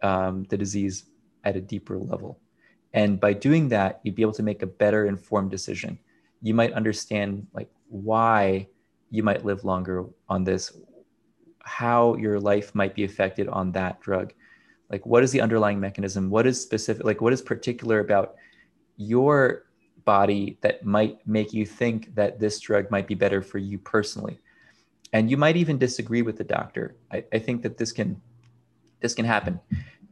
um, 0.03 0.45
the 0.49 0.57
disease 0.57 1.05
at 1.45 1.57
a 1.57 1.61
deeper 1.61 1.99
level. 1.99 2.39
And 2.93 3.19
by 3.19 3.33
doing 3.33 3.69
that 3.69 4.01
you'd 4.03 4.15
be 4.15 4.23
able 4.23 4.33
to 4.33 4.43
make 4.43 4.63
a 4.63 4.67
better 4.67 5.07
informed 5.07 5.51
decision. 5.51 5.99
You 6.43 6.55
might 6.55 6.73
understand 6.73 7.47
like 7.53 7.71
why 7.89 8.69
you 9.11 9.23
might 9.23 9.45
live 9.45 9.65
longer 9.65 10.07
on 10.29 10.45
this 10.45 10.73
how 11.65 12.17
your 12.17 12.41
life 12.41 12.75
might 12.75 12.95
be 12.95 13.05
affected 13.05 13.47
on 13.49 13.71
that 13.73 14.01
drug. 14.01 14.33
Like 14.91 15.07
what 15.07 15.23
is 15.23 15.31
the 15.31 15.41
underlying 15.41 15.79
mechanism? 15.79 16.31
What 16.31 16.47
is 16.47 16.61
specific 16.61 17.05
like 17.05 17.21
what 17.21 17.33
is 17.33 17.43
particular 17.43 18.01
about 18.01 18.35
your 19.03 19.65
body 20.05 20.59
that 20.63 20.85
might 20.85 21.27
make 21.27 21.53
you 21.53 21.65
think 21.65 22.15
that 22.15 22.41
this 22.41 22.59
drug 22.59 22.91
might 22.91 23.07
be 23.07 23.15
better 23.15 23.41
for 23.41 23.59
you 23.59 23.79
personally. 23.79 24.39
And 25.13 25.31
you 25.31 25.37
might 25.37 25.57
even 25.57 25.79
disagree 25.79 26.23
with 26.23 26.37
the 26.37 26.45
doctor. 26.45 26.97
I, 27.13 27.25
I 27.33 27.39
think 27.39 27.63
that 27.63 27.77
this 27.77 27.93
can 27.93 28.21
this 29.01 29.15
can 29.15 29.25
happen. 29.25 29.61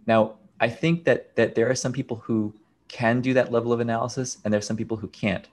Now 0.07 0.35
i 0.61 0.68
think 0.68 1.05
that 1.05 1.35
that 1.37 1.55
there 1.55 1.68
are 1.70 1.74
some 1.74 1.92
people 1.92 2.18
who 2.18 2.55
can 2.88 3.20
do 3.20 3.33
that 3.33 3.50
level 3.50 3.72
of 3.72 3.81
analysis 3.81 4.38
and 4.44 4.53
there's 4.53 4.66
some 4.66 4.76
people 4.76 4.96
who 4.96 5.09
can't. 5.09 5.48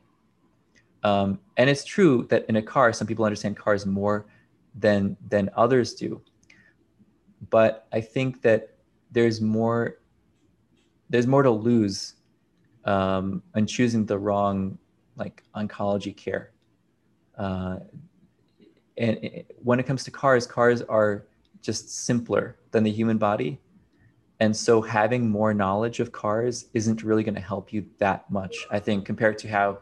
Um, 1.04 1.40
and 1.56 1.70
it's 1.70 1.86
true 1.86 2.26
that 2.30 2.46
in 2.50 2.58
a 2.58 2.62
car 2.62 2.92
some 2.92 3.08
people 3.08 3.24
understand 3.24 3.56
cars 3.56 3.86
more 3.86 4.26
than 4.76 5.16
than 5.30 5.50
others 5.56 5.94
do. 5.94 6.22
But 7.50 7.88
I 7.94 8.02
think 8.02 8.42
that 8.42 8.76
there's 9.12 9.40
more 9.40 10.00
there's 11.10 11.28
more 11.28 11.44
to 11.44 11.52
lose 11.52 12.16
um, 12.88 13.44
on 13.54 13.68
choosing 13.68 14.06
the 14.06 14.18
wrong 14.18 14.78
like 15.18 15.44
oncology 15.56 16.16
care. 16.16 16.52
Uh, 17.38 17.78
and 18.98 19.44
when 19.62 19.80
it 19.80 19.84
comes 19.84 20.04
to 20.06 20.12
cars, 20.12 20.48
cars 20.48 20.82
are 20.84 21.26
just 21.62 22.06
simpler 22.06 22.58
than 22.72 22.84
the 22.84 22.92
human 22.92 23.18
body. 23.18 23.60
And 24.40 24.56
so 24.56 24.82
having 24.82 25.30
more 25.30 25.54
knowledge 25.54 26.00
of 26.00 26.12
cars 26.12 26.68
isn't 26.74 27.04
really 27.04 27.24
going 27.24 27.36
to 27.36 27.42
help 27.42 27.74
you 27.74 27.86
that 27.98 28.30
much, 28.32 28.56
I 28.72 28.80
think, 28.80 29.06
compared 29.06 29.38
to 29.40 29.48
how 29.48 29.80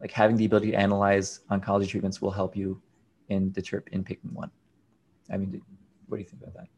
like 0.00 0.10
having 0.10 0.36
the 0.36 0.44
ability 0.44 0.70
to 0.72 0.76
analyze 0.76 1.40
oncology 1.50 1.88
treatments 1.88 2.20
will 2.20 2.30
help 2.30 2.56
you 2.56 2.80
in 3.28 3.52
deter 3.52 3.82
in 3.92 4.04
picking 4.04 4.32
one. 4.32 4.50
I 5.30 5.36
mean, 5.36 5.60
what 6.06 6.16
do 6.16 6.22
you 6.22 6.28
think 6.28 6.42
about 6.42 6.54
that? 6.54 6.68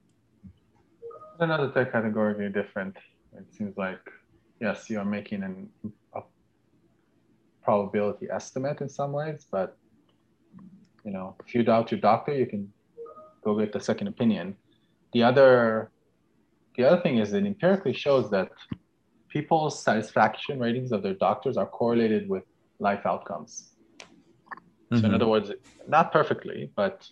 Another 1.38 1.68
they're 1.68 1.86
categorically 1.86 2.48
different. 2.48 2.96
It 3.36 3.54
seems 3.54 3.76
like 3.76 4.00
yes, 4.60 4.90
you 4.90 4.98
are 4.98 5.04
making 5.04 5.42
an, 5.42 5.68
a 6.14 6.20
probability 7.62 8.28
estimate 8.30 8.80
in 8.80 8.88
some 8.88 9.12
ways, 9.12 9.46
but 9.50 9.76
you 11.04 11.12
know, 11.12 11.34
if 11.46 11.54
you 11.54 11.62
doubt 11.62 11.90
your 11.90 12.00
doctor, 12.00 12.34
you 12.34 12.46
can 12.46 12.72
go 13.42 13.58
get 13.58 13.72
the 13.72 13.80
second 13.80 14.08
opinion. 14.08 14.56
The 15.12 15.22
other, 15.22 15.90
the 16.76 16.84
other 16.84 17.02
thing 17.02 17.18
is 17.18 17.32
it 17.32 17.46
empirically 17.46 17.94
shows 17.94 18.30
that 18.30 18.50
people's 19.28 19.82
satisfaction 19.82 20.58
ratings 20.58 20.92
of 20.92 21.02
their 21.02 21.14
doctors 21.14 21.56
are 21.56 21.66
correlated 21.66 22.28
with 22.28 22.44
life 22.78 23.06
outcomes. 23.06 23.70
Mm-hmm. 24.00 24.96
So 24.96 24.96
in 24.96 25.02
mm-hmm. 25.02 25.14
other 25.14 25.28
words, 25.28 25.52
not 25.88 26.12
perfectly, 26.12 26.70
but 26.76 27.08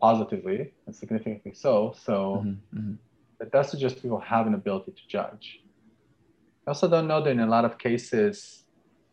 positively 0.00 0.72
and 0.86 0.94
significantly 0.94 1.52
so. 1.54 1.94
So 1.96 2.42
mm-hmm. 2.44 2.78
Mm-hmm. 2.78 2.92
that 3.38 3.52
does 3.52 3.70
suggest 3.70 4.02
people 4.02 4.20
have 4.20 4.46
an 4.46 4.54
ability 4.54 4.92
to 4.92 5.02
judge. 5.08 5.60
I 6.68 6.70
also 6.70 6.86
don't 6.86 7.08
know 7.08 7.22
that 7.22 7.30
in 7.30 7.40
a 7.40 7.46
lot 7.46 7.64
of 7.64 7.78
cases, 7.78 8.64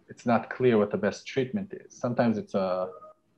it's 0.10 0.26
not 0.26 0.50
clear 0.50 0.78
what 0.78 0.92
the 0.92 0.98
best 0.98 1.26
treatment 1.26 1.72
is. 1.74 1.98
Sometimes 1.98 2.38
it's 2.38 2.54
a 2.54 2.90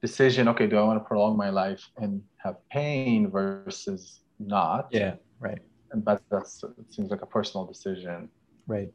decision 0.02 0.48
okay 0.48 0.68
do 0.68 0.78
i 0.78 0.84
want 0.84 1.00
to 1.00 1.04
prolong 1.08 1.36
my 1.36 1.50
life 1.50 1.84
and 1.98 2.24
have 2.38 2.56
pain 2.72 3.30
versus 3.30 4.22
not? 4.40 4.88
Yeah 4.90 5.14
right. 5.40 5.60
And 5.92 6.04
that 6.06 6.24
that's 6.32 6.64
it 6.64 6.92
seems 6.92 7.12
like 7.12 7.22
a 7.22 7.28
personal 7.28 7.68
decision. 7.68 8.30
Right. 8.66 8.92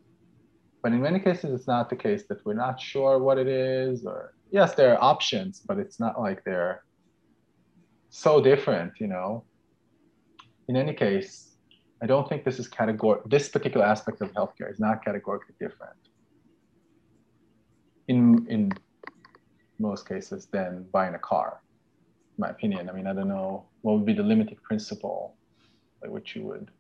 But 0.83 0.91
in 0.91 1.01
many 1.01 1.21
cases 1.21 1.53
it's 1.55 1.69
not 1.69 1.89
the 1.89 2.01
case 2.07 2.25
that 2.29 2.45
we're 2.45 2.61
not 2.67 2.81
sure 2.81 3.21
what 3.21 3.39
it 3.39 3.47
is 3.47 4.05
or 4.05 4.35
yes 4.51 4.75
there 4.75 4.91
are 4.93 5.01
options 5.13 5.61
but 5.61 5.79
it's 5.79 6.01
not 6.01 6.21
like 6.21 6.43
they're 6.43 6.83
so 8.11 8.43
different 8.43 8.95
you 8.99 9.07
know? 9.07 9.45
In 10.69 10.75
any 10.77 10.95
case 10.95 11.52
i 12.03 12.07
don't 12.07 12.29
think 12.29 12.45
this 12.45 12.59
is 12.59 12.69
category 12.69 13.21
this 13.27 13.49
particular 13.49 13.87
aspect 13.87 14.21
of 14.21 14.33
healthcare 14.33 14.71
is 14.71 14.81
not 14.81 15.05
categorically 15.05 15.55
different 15.59 16.01
in 18.09 18.47
in 18.49 18.73
most 19.79 20.09
cases 20.09 20.47
than 20.47 20.87
buying 20.93 21.15
a 21.15 21.19
car, 21.19 21.61
in 22.37 22.41
my 22.43 22.51
opinion. 22.51 22.89
I 22.89 22.93
mean, 22.93 23.07
I 23.07 23.13
don't 23.13 23.29
know 23.29 23.67
what 23.83 23.93
would 23.95 24.07
be 24.07 24.15
the 24.15 24.23
limiting 24.23 24.59
principle 24.63 25.35
by 26.01 26.09
which 26.09 26.35
you 26.35 26.43
would, 26.49 26.71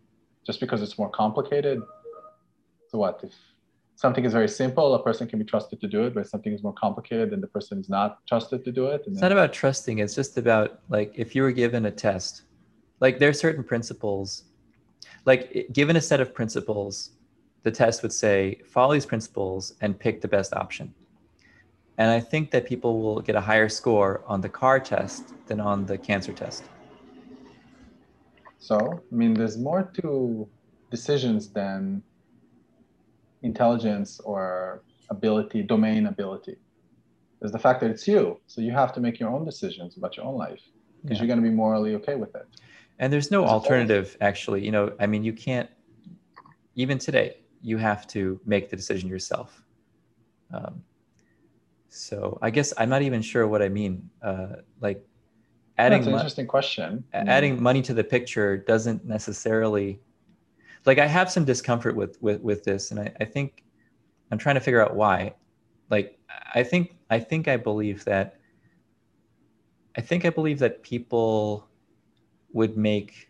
just 0.46 0.60
because 0.60 0.80
it's 0.82 0.96
more 0.98 1.10
complicated. 1.10 1.80
So 2.88 2.98
what 2.98 3.20
if 3.22 3.34
something 3.96 4.24
is 4.24 4.32
very 4.32 4.48
simple, 4.48 4.94
a 4.94 5.02
person 5.02 5.26
can 5.26 5.38
be 5.38 5.44
trusted 5.44 5.80
to 5.80 5.88
do 5.88 6.04
it, 6.04 6.14
but 6.14 6.20
if 6.20 6.28
something 6.28 6.52
is 6.52 6.62
more 6.62 6.74
complicated, 6.74 7.30
then 7.30 7.40
the 7.40 7.46
person 7.46 7.78
is 7.78 7.88
not 7.88 8.26
trusted 8.26 8.64
to 8.64 8.72
do 8.72 8.86
it. 8.86 9.02
it's 9.06 9.20
not 9.20 9.32
about 9.32 9.52
trusting. 9.52 9.98
It's 9.98 10.14
just 10.14 10.38
about 10.38 10.80
like 10.88 11.12
if 11.14 11.34
you 11.34 11.42
were 11.42 11.52
given 11.52 11.86
a 11.86 11.90
test, 11.90 12.42
like 13.00 13.18
there 13.18 13.28
are 13.28 13.38
certain 13.46 13.64
principles, 13.64 14.44
like 15.24 15.66
given 15.72 15.96
a 15.96 16.00
set 16.00 16.20
of 16.20 16.34
principles, 16.34 17.10
the 17.62 17.70
test 17.70 18.02
would 18.02 18.12
say 18.12 18.60
follow 18.66 18.92
these 18.92 19.06
principles 19.06 19.74
and 19.80 19.98
pick 19.98 20.20
the 20.20 20.28
best 20.28 20.52
option 20.54 20.92
and 21.98 22.10
I 22.10 22.20
think 22.20 22.50
that 22.52 22.66
people 22.66 23.02
will 23.02 23.20
get 23.20 23.36
a 23.36 23.40
higher 23.40 23.68
score 23.68 24.22
on 24.26 24.40
the 24.40 24.48
car 24.48 24.80
test 24.80 25.34
than 25.46 25.60
on 25.60 25.86
the 25.86 25.98
cancer 25.98 26.32
test. 26.32 26.64
So, 28.58 28.76
I 29.10 29.14
mean, 29.14 29.34
there's 29.34 29.58
more 29.58 29.90
to 30.00 30.48
decisions 30.90 31.50
than 31.50 32.02
intelligence 33.42 34.20
or 34.20 34.82
ability, 35.10 35.62
domain 35.62 36.06
ability. 36.06 36.56
There's 37.40 37.52
the 37.52 37.58
fact 37.58 37.80
that 37.80 37.90
it's 37.90 38.06
you. 38.06 38.40
So 38.46 38.60
you 38.60 38.70
have 38.72 38.92
to 38.94 39.00
make 39.00 39.18
your 39.18 39.30
own 39.30 39.44
decisions 39.44 39.96
about 39.96 40.16
your 40.16 40.26
own 40.26 40.36
life 40.36 40.60
because 41.02 41.18
yeah. 41.18 41.22
you're 41.22 41.34
going 41.34 41.42
to 41.42 41.48
be 41.48 41.54
morally 41.54 41.94
okay 41.96 42.14
with 42.14 42.34
it. 42.36 42.46
And 42.98 43.12
there's 43.12 43.30
no 43.30 43.44
alternative, 43.44 44.16
actually. 44.20 44.64
You 44.64 44.70
know, 44.70 44.92
I 45.00 45.06
mean, 45.06 45.24
you 45.24 45.32
can't, 45.32 45.68
even 46.74 46.98
today, 46.98 47.38
you 47.60 47.78
have 47.78 48.06
to 48.08 48.40
make 48.44 48.70
the 48.70 48.76
decision 48.76 49.08
yourself. 49.08 49.62
Um, 50.52 50.82
so 51.88 52.38
I 52.40 52.50
guess 52.50 52.72
I'm 52.78 52.88
not 52.88 53.02
even 53.02 53.22
sure 53.22 53.46
what 53.46 53.62
I 53.62 53.68
mean. 53.68 54.08
Uh, 54.22 54.56
like 54.80 55.04
adding 55.78 56.00
That's 56.00 56.08
an 56.08 56.14
interesting 56.14 56.46
question. 56.46 57.04
Adding 57.12 57.62
money 57.62 57.82
to 57.82 57.94
the 57.94 58.04
picture 58.04 58.56
doesn't 58.56 59.04
necessarily 59.04 60.00
like 60.86 60.98
I 60.98 61.06
have 61.06 61.30
some 61.30 61.44
discomfort 61.44 61.94
with 61.94 62.20
with 62.22 62.40
with 62.40 62.64
this, 62.64 62.90
and 62.90 63.00
I, 63.00 63.12
I 63.20 63.24
think 63.24 63.64
I'm 64.30 64.38
trying 64.38 64.54
to 64.54 64.60
figure 64.60 64.82
out 64.82 64.96
why. 64.96 65.34
Like 65.90 66.18
I 66.54 66.62
think 66.62 66.96
I 67.10 67.20
think 67.20 67.46
I 67.48 67.56
believe 67.56 68.04
that 68.04 68.38
I 69.96 70.00
think 70.00 70.24
I 70.24 70.30
believe 70.30 70.58
that 70.60 70.82
people 70.82 71.68
would 72.52 72.76
make 72.76 73.28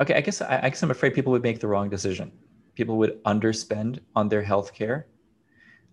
okay 0.00 0.14
i 0.14 0.20
guess 0.20 0.40
I, 0.40 0.60
I, 0.62 0.68
guess 0.68 0.82
i'm 0.82 0.90
afraid 0.90 1.14
people 1.14 1.32
would 1.32 1.42
make 1.42 1.60
the 1.60 1.68
wrong 1.68 1.88
decision 1.88 2.32
people 2.80 2.96
would 2.96 3.22
underspend 3.24 4.00
on 4.16 4.28
their 4.30 4.42
health 4.42 4.72
care. 4.72 5.06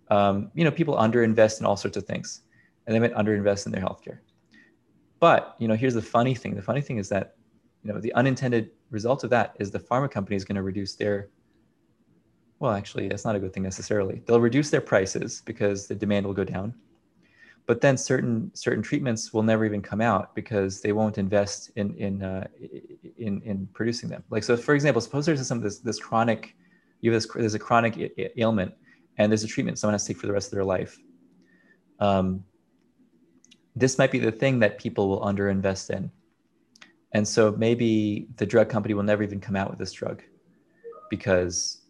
Um, 0.09 0.51
you 0.53 0.63
know, 0.63 0.71
people 0.71 0.95
underinvest 0.95 1.59
in 1.59 1.65
all 1.65 1.75
sorts 1.75 1.97
of 1.97 2.05
things, 2.05 2.43
and 2.85 2.95
they 2.95 2.99
might 2.99 3.13
underinvest 3.13 3.65
in 3.65 3.73
their 3.73 3.81
healthcare. 3.81 4.19
But 5.19 5.55
you 5.59 5.67
know, 5.67 5.75
here's 5.75 5.95
the 5.95 6.01
funny 6.01 6.33
thing. 6.33 6.55
The 6.55 6.61
funny 6.61 6.79
thing 6.79 6.97
is 6.97 7.09
that 7.09 7.35
you 7.83 7.91
know 7.91 7.99
the 7.99 8.13
unintended 8.13 8.71
result 8.89 9.25
of 9.25 9.29
that 9.31 9.55
is 9.59 9.69
the 9.69 9.79
pharma 9.79 10.09
company 10.09 10.37
is 10.37 10.45
going 10.45 10.55
to 10.55 10.63
reduce 10.63 10.95
their 10.95 11.29
well 12.59 12.71
actually 12.71 13.07
that's 13.07 13.25
not 13.25 13.35
a 13.35 13.39
good 13.39 13.53
thing 13.53 13.61
necessarily 13.61 14.23
they'll 14.25 14.39
reduce 14.39 14.69
their 14.71 14.81
prices 14.81 15.43
because 15.45 15.87
the 15.87 15.93
demand 15.93 16.25
will 16.25 16.33
go 16.33 16.43
down 16.43 16.73
but 17.67 17.81
then 17.81 17.97
certain 17.97 18.49
certain 18.55 18.81
treatments 18.81 19.33
will 19.33 19.43
never 19.43 19.65
even 19.65 19.81
come 19.81 19.99
out 19.99 20.33
because 20.33 20.81
they 20.81 20.93
won't 20.93 21.17
invest 21.17 21.69
in 21.75 21.93
in 21.95 22.23
uh, 22.23 22.47
in, 23.17 23.41
in 23.43 23.67
producing 23.73 24.09
them. 24.09 24.23
Like 24.29 24.43
so 24.43 24.55
for 24.55 24.73
example 24.73 25.01
suppose 25.01 25.25
there's 25.25 25.45
some 25.45 25.61
this 25.61 25.79
this 25.79 25.99
chronic 25.99 26.55
you 27.01 27.11
have 27.11 27.21
this 27.21 27.31
there's 27.35 27.53
a 27.53 27.59
chronic 27.59 28.13
ailment 28.37 28.73
and 29.17 29.31
there's 29.31 29.43
a 29.43 29.47
treatment 29.47 29.77
someone 29.77 29.93
has 29.93 30.05
to 30.05 30.13
take 30.13 30.21
for 30.21 30.27
the 30.27 30.33
rest 30.33 30.47
of 30.47 30.51
their 30.51 30.63
life. 30.63 30.97
Um, 31.99 32.43
this 33.75 33.97
might 33.97 34.11
be 34.11 34.19
the 34.19 34.31
thing 34.31 34.59
that 34.59 34.79
people 34.79 35.09
will 35.09 35.21
underinvest 35.21 35.89
in. 35.89 36.09
And 37.11 37.27
so 37.27 37.53
maybe 37.57 38.27
the 38.37 38.45
drug 38.45 38.69
company 38.69 38.93
will 38.93 39.03
never 39.03 39.23
even 39.23 39.39
come 39.39 39.55
out 39.55 39.69
with 39.69 39.79
this 39.79 39.91
drug 39.91 40.23
because 41.09 41.81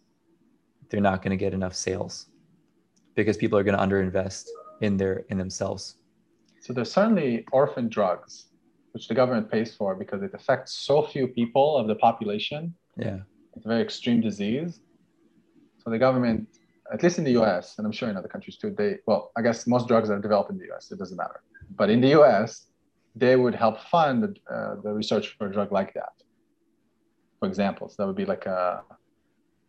they're 0.88 1.00
not 1.00 1.22
going 1.22 1.30
to 1.30 1.36
get 1.36 1.54
enough 1.54 1.74
sales 1.74 2.26
because 3.14 3.36
people 3.36 3.58
are 3.58 3.62
going 3.62 3.76
to 3.76 3.82
underinvest 3.82 4.46
in 4.80 4.96
their 4.96 5.24
in 5.28 5.38
themselves. 5.38 5.96
So 6.60 6.72
there's 6.72 6.92
certainly 6.92 7.46
orphan 7.52 7.88
drugs 7.88 8.48
which 8.92 9.08
the 9.08 9.14
government 9.14 9.50
pays 9.50 9.74
for 9.74 9.94
because 9.94 10.22
it 10.22 10.32
affects 10.34 10.72
so 10.72 11.02
few 11.02 11.28
people 11.28 11.76
of 11.76 11.86
the 11.86 11.94
population. 11.94 12.74
Yeah. 12.96 13.18
It's 13.54 13.64
a 13.64 13.68
very 13.68 13.82
extreme 13.82 14.20
disease. 14.20 14.80
So 15.82 15.90
the 15.90 15.98
government, 15.98 16.48
at 16.92 17.02
least 17.02 17.18
in 17.18 17.24
the 17.24 17.32
US, 17.40 17.78
and 17.78 17.86
I'm 17.86 17.92
sure 17.92 18.08
in 18.08 18.16
other 18.16 18.28
countries 18.28 18.56
too, 18.56 18.74
they, 18.76 18.98
well, 19.06 19.30
I 19.36 19.42
guess 19.42 19.66
most 19.66 19.88
drugs 19.88 20.10
are 20.10 20.18
developed 20.18 20.50
in 20.50 20.58
the 20.58 20.68
US, 20.72 20.90
it 20.90 20.98
doesn't 20.98 21.16
matter. 21.16 21.42
But 21.76 21.90
in 21.90 22.00
the 22.00 22.12
US, 22.20 22.66
they 23.14 23.36
would 23.36 23.54
help 23.54 23.80
fund 23.80 24.22
the, 24.24 24.54
uh, 24.54 24.80
the 24.82 24.92
research 24.92 25.36
for 25.36 25.48
a 25.48 25.52
drug 25.52 25.70
like 25.72 25.94
that, 25.94 26.14
for 27.38 27.46
example. 27.48 27.88
So 27.88 27.96
that 27.98 28.06
would 28.06 28.16
be 28.16 28.24
like 28.24 28.46
a, 28.46 28.82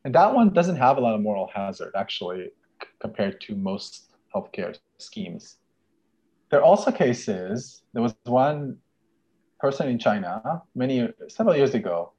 and 0.05 0.15
that 0.15 0.33
one 0.33 0.53
doesn't 0.53 0.77
have 0.77 0.97
a 0.97 1.01
lot 1.01 1.13
of 1.13 1.21
moral 1.21 1.49
hazard 1.53 1.93
actually 1.95 2.51
compared 2.99 3.41
to 3.41 3.55
most 3.55 4.15
healthcare 4.33 4.77
schemes. 4.99 5.57
There 6.49 6.59
are 6.59 6.63
also 6.63 6.91
cases, 6.91 7.83
there 7.93 8.01
was 8.01 8.15
one 8.25 8.77
person 9.59 9.87
in 9.89 9.99
China 9.99 10.61
many, 10.75 11.09
several 11.27 11.55
years 11.55 11.73
ago 11.73 12.13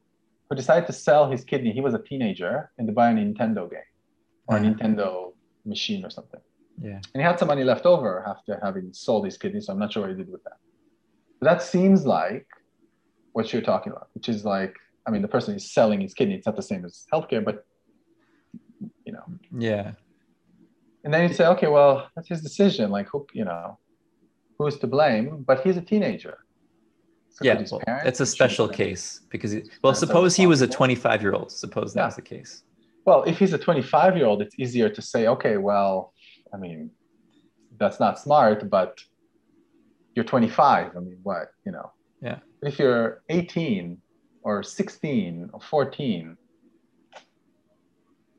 who 0.49 0.57
decided 0.57 0.87
to 0.87 0.93
sell 0.93 1.31
his 1.31 1.45
kidney. 1.45 1.73
He 1.73 1.81
was 1.81 1.95
a 1.95 1.99
teenager 1.99 2.71
and 2.79 2.87
to 2.87 2.93
buy 2.93 3.11
a 3.11 3.15
Nintendo 3.15 3.71
game 3.71 3.81
or 4.47 4.57
a 4.57 4.61
Nintendo 4.61 5.33
machine 5.65 6.05
or 6.05 6.11
something. 6.11 6.41
Yeah. 6.81 7.01
And 7.13 7.17
he 7.17 7.23
had 7.23 7.39
some 7.39 7.49
money 7.49 7.65
left 7.65 7.87
over 7.87 8.25
after 8.27 8.59
having 8.63 8.93
sold 8.93 9.25
his 9.25 9.37
kidney. 9.37 9.61
So 9.61 9.73
I'm 9.73 9.79
not 9.79 9.93
sure 9.93 10.03
what 10.03 10.11
he 10.11 10.17
did 10.17 10.31
with 10.31 10.45
that. 10.45 10.59
But 11.41 11.47
that 11.51 11.63
seems 11.63 12.07
like 12.07 12.47
what 13.33 13.53
you're 13.53 13.63
talking 13.63 13.93
about, 13.93 14.09
which 14.15 14.29
is 14.29 14.45
like, 14.45 14.75
I 15.07 15.11
mean, 15.11 15.23
the 15.23 15.29
person 15.29 15.55
is 15.55 15.73
selling 15.73 16.01
his 16.01 16.15
kidney. 16.15 16.35
It's 16.35 16.47
not 16.47 16.57
the 16.57 16.63
same 16.63 16.85
as 16.85 17.07
healthcare, 17.13 17.45
but 17.45 17.67
you 19.05 19.13
know. 19.13 19.25
Yeah. 19.57 19.93
And 21.05 21.13
then 21.13 21.29
you 21.29 21.35
say, 21.35 21.47
okay, 21.47 21.69
well, 21.69 22.09
that's 22.15 22.29
his 22.29 22.43
decision. 22.43 22.91
Like, 22.91 23.09
who, 23.09 23.27
you 23.33 23.45
know, 23.45 23.79
who's 24.59 24.79
to 24.79 24.87
blame? 24.87 25.45
But 25.47 25.63
he's 25.63 25.77
a 25.77 25.81
teenager. 25.81 26.39
So 27.31 27.45
yeah, 27.45 27.63
well, 27.71 27.81
it's 28.05 28.21
a 28.21 28.27
special 28.27 28.69
case 28.69 29.21
because, 29.31 29.53
he, 29.53 29.63
well, 29.83 29.95
suppose 29.95 30.37
he 30.37 30.47
was 30.47 30.61
a 30.61 30.67
25 30.67 31.23
year 31.23 31.33
old. 31.33 31.51
Suppose 31.53 31.95
that's 31.95 32.15
yeah. 32.15 32.17
the 32.17 32.23
case. 32.23 32.65
Well, 33.07 33.23
if 33.23 33.39
he's 33.39 33.53
a 33.53 33.59
25 33.59 34.17
year 34.17 34.27
old, 34.27 34.43
it's 34.43 34.55
easier 34.59 34.89
to 34.89 35.01
say, 35.01 35.27
okay, 35.29 35.57
well, 35.57 36.13
I 36.53 36.59
mean, 36.59 36.91
that's 37.79 37.99
not 37.99 38.19
smart, 38.19 38.69
but 38.69 39.01
you're 40.15 40.25
25. 40.25 40.97
I 40.97 41.01
mean, 41.01 41.19
what, 41.23 41.53
you 41.65 41.73
know? 41.73 41.93
Yeah. 42.21 42.39
If 42.63 42.79
you're 42.79 43.23
18 43.31 43.97
or 44.43 44.63
16 44.63 45.51
or 45.53 45.61
14, 45.61 46.37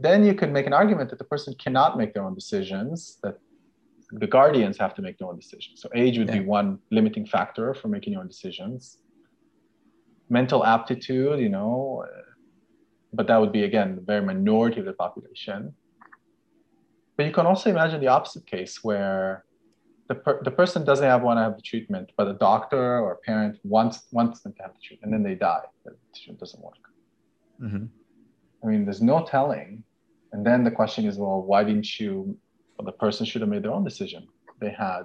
then 0.02 0.24
you 0.24 0.34
can 0.34 0.52
make 0.52 0.68
an 0.68 0.74
argument 0.74 1.10
that 1.10 1.20
the 1.20 1.26
person 1.26 1.54
cannot 1.56 1.98
make 1.98 2.14
their 2.14 2.24
own 2.24 2.36
decisions, 2.36 3.18
that 3.24 3.38
the 4.12 4.28
guardians 4.28 4.78
have 4.78 4.94
to 4.96 5.02
make 5.02 5.18
their 5.18 5.28
own 5.28 5.38
decisions. 5.38 5.82
So 5.82 5.90
age 5.96 6.18
would 6.18 6.28
yeah. 6.30 6.40
be 6.40 6.46
one 6.46 6.80
limiting 6.92 7.26
factor 7.26 7.74
for 7.74 7.88
making 7.88 8.14
your 8.14 8.22
own 8.22 8.28
decisions. 8.28 8.98
Mental 10.30 10.66
aptitude, 10.66 11.40
you 11.40 11.50
know, 11.50 12.06
but 13.14 13.28
that 13.28 13.38
would 13.38 13.52
be 13.52 13.64
again 13.64 13.96
the 13.96 14.02
very 14.02 14.22
minority 14.22 14.80
of 14.80 14.86
the 14.86 14.94
population. 14.94 15.74
But 17.18 17.26
you 17.26 17.32
can 17.32 17.46
also 17.46 17.70
imagine 17.70 18.00
the 18.00 18.08
opposite 18.08 18.46
case 18.48 18.84
where 18.84 19.46
the, 20.08 20.16
per- 20.16 20.42
the 20.44 20.52
person 20.52 20.84
doesn't 20.84 21.06
have 21.06 21.22
want 21.22 21.38
to 21.38 21.44
have 21.44 21.56
the 21.56 21.62
treatment, 21.62 22.12
but 22.18 22.28
a 22.28 22.34
doctor 22.34 23.00
or 23.00 23.14
a 23.14 23.18
parent 23.18 23.60
wants 23.64 24.08
wants 24.12 24.42
them 24.42 24.54
to 24.54 24.62
have 24.64 24.74
the 24.74 24.80
treatment, 24.80 25.14
and 25.14 25.14
then 25.14 25.30
they 25.30 25.38
die. 25.38 25.62
The 25.86 25.96
treatment 26.14 26.40
doesn't 26.40 26.62
work. 26.62 26.84
Mm-hmm. 27.62 27.86
I 28.64 28.68
mean, 28.68 28.86
there's 28.86 29.02
no 29.02 29.26
telling. 29.26 29.84
And 30.32 30.46
then 30.46 30.64
the 30.64 30.72
question 30.72 31.06
is, 31.06 31.18
well, 31.18 31.42
why 31.42 31.64
didn't 31.64 32.00
you 32.00 32.38
Well, 32.78 32.86
the 32.86 32.94
person 32.94 33.26
should 33.26 33.42
have 33.42 33.50
made 33.50 33.64
their 33.64 33.74
own 33.74 33.84
decision. 33.84 34.28
They 34.60 34.72
had. 34.72 35.04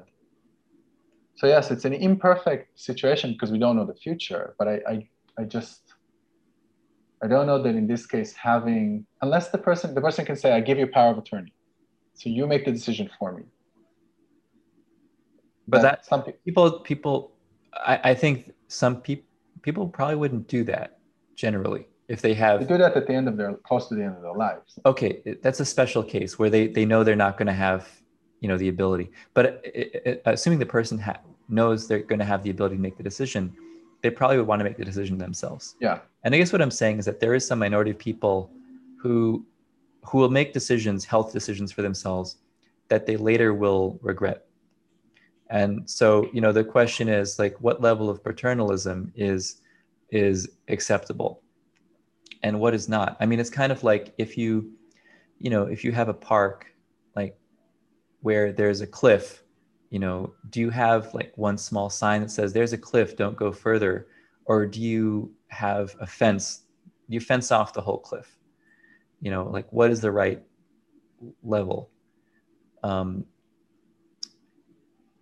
So 1.35 1.47
yes, 1.47 1.71
it's 1.71 1.85
an 1.85 1.93
imperfect 1.93 2.79
situation 2.89 3.33
because 3.33 3.51
we 3.53 3.59
don't 3.59 3.77
know 3.77 3.85
the 3.85 4.01
future. 4.07 4.55
But 4.59 4.69
I, 4.69 4.77
I, 4.93 5.09
I 5.39 5.45
just, 5.45 5.83
I 7.23 7.27
don't 7.27 7.47
know 7.47 7.63
that 7.63 7.75
in 7.75 7.87
this 7.87 8.07
case 8.07 8.33
having, 8.33 9.07
unless 9.21 9.51
the 9.51 9.59
person, 9.59 9.95
the 9.95 10.01
person 10.01 10.25
can 10.25 10.37
say, 10.37 10.53
I 10.53 10.61
give 10.61 10.79
you 10.79 10.87
power 10.87 11.11
of 11.13 11.19
attorney, 11.19 11.53
so 12.15 12.31
you 12.31 12.47
make 12.47 12.65
the 12.65 12.73
decision 12.73 13.11
for 13.19 13.33
me. 13.33 13.45
But 15.69 15.83
that, 15.83 15.83
that 15.83 16.07
something 16.07 16.35
people, 16.45 16.81
people, 16.81 17.33
I, 17.75 18.01
I 18.11 18.15
think 18.15 18.53
some 18.69 19.01
people, 19.03 19.27
people 19.63 19.89
probably 19.89 20.17
wouldn't 20.17 20.47
do 20.49 20.65
that 20.65 20.99
generally 21.35 21.89
if 22.09 22.23
they 22.23 22.35
have 22.35 22.61
they 22.61 22.67
do 22.67 22.79
that 22.79 22.97
at 22.97 23.07
the 23.07 23.13
end 23.13 23.29
of 23.29 23.37
their 23.37 23.55
close 23.55 23.89
to 23.89 23.95
the 23.95 24.03
end 24.03 24.17
of 24.17 24.23
their 24.23 24.35
lives. 24.35 24.79
Okay 24.85 25.23
that's 25.43 25.61
a 25.61 25.65
special 25.65 26.03
case 26.03 26.39
where 26.39 26.51
they 26.51 26.67
they 26.69 26.85
know 26.85 27.05
they're 27.05 27.17
not 27.17 27.37
going 27.37 27.47
to 27.47 27.53
have 27.53 27.89
you 28.41 28.49
know 28.49 28.57
the 28.57 28.69
ability. 28.69 29.11
But 29.35 29.61
it, 29.65 30.03
it, 30.05 30.23
assuming 30.25 30.59
the 30.59 30.67
person 30.67 30.99
ha- 30.99 31.21
knows 31.49 31.89
they're 31.89 32.01
going 32.01 32.19
to 32.19 32.25
have 32.25 32.43
the 32.43 32.51
ability 32.51 32.77
to 32.77 32.83
make 32.83 32.97
the 32.97 33.03
decision 33.03 33.55
they 34.03 34.11
probably 34.11 34.37
would 34.37 34.47
want 34.47 34.61
to 34.61 34.65
make 34.65 34.77
the 34.77 34.85
decision 34.85 35.19
themselves. 35.19 35.75
Yeah. 35.81 36.01
And 36.23 36.35
i 36.35 36.39
guess 36.39 36.53
what 36.53 36.63
i'm 36.63 36.71
saying 36.71 36.99
is 36.99 37.05
that 37.05 37.21
there 37.21 37.35
is 37.35 37.47
some 37.47 37.59
minority 37.59 37.91
of 37.91 37.99
people 37.99 38.51
who 39.01 39.45
who 40.05 40.19
will 40.19 40.31
make 40.31 40.53
decisions 40.53 41.05
health 41.05 41.33
decisions 41.33 41.73
for 41.73 41.83
themselves 41.83 42.37
that 42.89 43.07
they 43.07 43.17
later 43.17 43.53
will 43.53 43.99
regret. 44.01 44.47
And 45.51 45.89
so 45.89 46.29
you 46.33 46.41
know 46.41 46.53
the 46.53 46.65
question 46.65 47.09
is 47.09 47.39
like 47.39 47.55
what 47.61 47.81
level 47.81 48.11
of 48.11 48.23
paternalism 48.23 49.13
is 49.17 49.61
is 50.11 50.49
acceptable 50.69 51.43
and 52.43 52.61
what 52.61 52.75
is 52.75 52.89
not. 52.89 53.17
I 53.21 53.27
mean, 53.27 53.41
it's 53.41 53.51
kind 53.51 53.73
of 53.73 53.83
like 53.83 54.15
if 54.19 54.39
you, 54.39 54.71
you 55.39 55.51
know, 55.51 55.65
if 55.65 55.85
you 55.85 55.93
have 55.93 56.09
a 56.09 56.15
park 56.15 56.67
like 57.15 57.37
where 58.23 58.53
there's 58.53 58.81
a 58.81 58.87
cliff, 58.87 59.43
you 59.91 59.99
know, 59.99 60.35
do 60.51 60.61
you 60.61 60.71
have 60.71 61.13
like 61.15 61.33
one 61.37 61.59
small 61.59 61.91
sign 61.91 62.21
that 62.21 62.31
says 62.31 62.53
there's 62.53 62.73
a 62.73 62.79
cliff, 62.79 63.17
don't 63.17 63.37
go 63.37 63.53
further? 63.53 64.09
Or 64.45 64.67
do 64.67 64.81
you 64.81 65.33
have 65.49 65.97
a 66.01 66.07
fence? 66.07 66.63
You 67.09 67.21
fence 67.21 67.51
off 67.51 67.73
the 67.73 67.81
whole 67.81 67.99
cliff? 67.99 68.37
You 69.21 69.31
know, 69.31 69.45
like 69.45 69.73
what 69.73 69.91
is 69.91 70.01
the 70.01 70.13
right 70.13 70.43
level? 71.43 71.91
Um, 72.83 73.25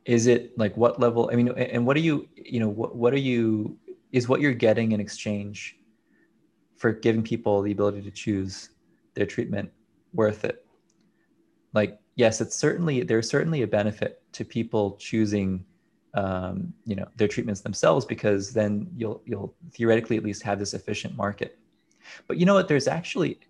is 0.05 0.27
it 0.27 0.59
like 0.59 0.77
what 0.77 1.01
level? 1.01 1.31
I 1.33 1.37
mean, 1.37 1.49
and 1.49 1.87
what 1.87 1.97
are 1.97 2.01
you, 2.01 2.29
you 2.37 2.61
know, 2.61 2.69
what, 2.69 2.95
what 2.97 3.14
are 3.14 3.19
you, 3.19 3.79
is 4.12 4.29
what 4.29 4.40
you're 4.40 4.53
getting 4.53 4.93
in 4.93 5.01
exchange 5.01 5.79
for 6.76 6.92
giving 6.92 7.22
people 7.22 7.62
the 7.62 7.72
ability 7.72 8.02
to 8.02 8.10
choose 8.10 8.70
their 9.14 9.26
treatment 9.26 9.70
worth 10.12 10.44
it. 10.44 10.64
Like 11.72 11.98
yes 12.16 12.40
it's 12.40 12.54
certainly 12.54 13.02
there's 13.02 13.28
certainly 13.28 13.62
a 13.62 13.66
benefit 13.66 14.22
to 14.32 14.44
people 14.44 14.96
choosing 14.96 15.64
um, 16.14 16.72
you 16.84 16.94
know 16.94 17.06
their 17.16 17.28
treatments 17.28 17.60
themselves 17.60 18.04
because 18.06 18.52
then 18.52 18.88
you'll 18.96 19.20
you'll 19.26 19.54
theoretically 19.72 20.16
at 20.16 20.22
least 20.22 20.42
have 20.42 20.58
this 20.58 20.74
efficient 20.74 21.16
market. 21.16 21.58
But 22.28 22.37
you 22.37 22.46
know 22.46 22.54
what? 22.54 22.68
There's 22.68 22.87
actually 22.87 23.40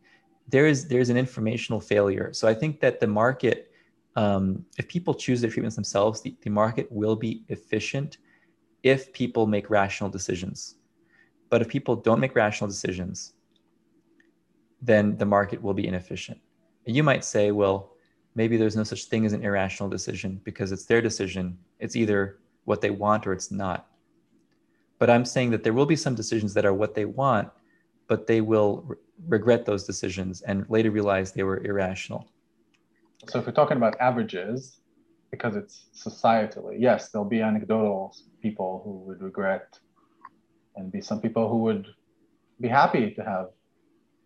there 0.49 0.67
is 0.67 0.89
there's 0.89 1.11
an 1.11 1.17
informational 1.17 1.81
failure. 1.81 2.33
So 2.33 2.49
i 2.49 2.55
think 2.55 2.81
that 2.81 3.01
the 3.01 3.07
market 3.07 3.71
um, 4.17 4.65
if 4.79 4.87
people 4.87 5.13
choose 5.13 5.41
their 5.41 5.51
treatments 5.51 5.75
themselves 5.75 6.21
the, 6.21 6.37
the 6.43 6.51
market 6.51 6.91
will 6.91 7.17
be 7.17 7.45
efficient 7.49 8.19
if 8.83 9.13
people 9.13 9.47
make 9.47 9.71
rational 9.71 10.09
decisions 10.09 10.77
but 11.55 11.63
if 11.63 11.69
people 11.69 11.95
don't 11.95 12.19
make 12.19 12.35
rational 12.35 12.67
decisions, 12.67 13.35
then 14.83 15.17
the 15.19 15.25
market 15.25 15.63
will 15.63 15.73
be 15.73 15.87
inefficient. 15.87 16.41
And 16.85 16.97
you 16.97 17.05
might 17.05 17.25
say, 17.25 17.53
well, 17.53 17.93
maybe 18.35 18.57
there's 18.57 18.75
no 18.75 18.83
such 18.83 19.05
thing 19.05 19.25
as 19.25 19.33
an 19.33 19.45
irrational 19.45 19.89
decision 19.89 20.41
because 20.43 20.73
it's 20.73 20.85
their 20.85 21.01
decision. 21.01 21.57
It's 21.79 21.95
either 21.95 22.41
what 22.65 22.81
they 22.81 22.91
want 22.91 23.25
or 23.29 23.33
it's 23.33 23.53
not. 23.53 23.87
But 24.99 25.11
I'm 25.11 25.25
saying 25.25 25.53
that 25.53 25.63
there 25.63 25.73
will 25.73 25.87
be 25.87 25.95
some 25.95 26.17
decisions 26.17 26.55
that 26.55 26.67
are 26.67 26.75
what 26.75 26.97
they 26.97 27.05
want, 27.05 27.51
but 28.09 28.27
they 28.27 28.41
will 28.41 28.83
re- 28.89 28.97
regret 29.29 29.65
those 29.65 29.85
decisions 29.85 30.41
and 30.41 30.69
later 30.69 30.91
realize 30.91 31.31
they 31.31 31.45
were 31.45 31.65
irrational. 31.65 32.27
So 33.29 33.39
if 33.39 33.47
we're 33.47 33.53
talking 33.53 33.77
about 33.77 33.95
averages, 34.01 34.81
because 35.31 35.55
it's 35.55 35.87
societally, 35.95 36.79
yes, 36.81 37.11
there'll 37.11 37.29
be 37.29 37.43
anecdotal 37.43 38.13
people 38.43 38.81
who 38.83 38.91
would 39.07 39.23
regret 39.23 39.79
and 40.77 40.91
be 40.91 41.01
some 41.01 41.21
people 41.21 41.49
who 41.49 41.59
would 41.59 41.87
be 42.61 42.69
happy 42.69 43.11
to 43.13 43.23
have 43.23 43.49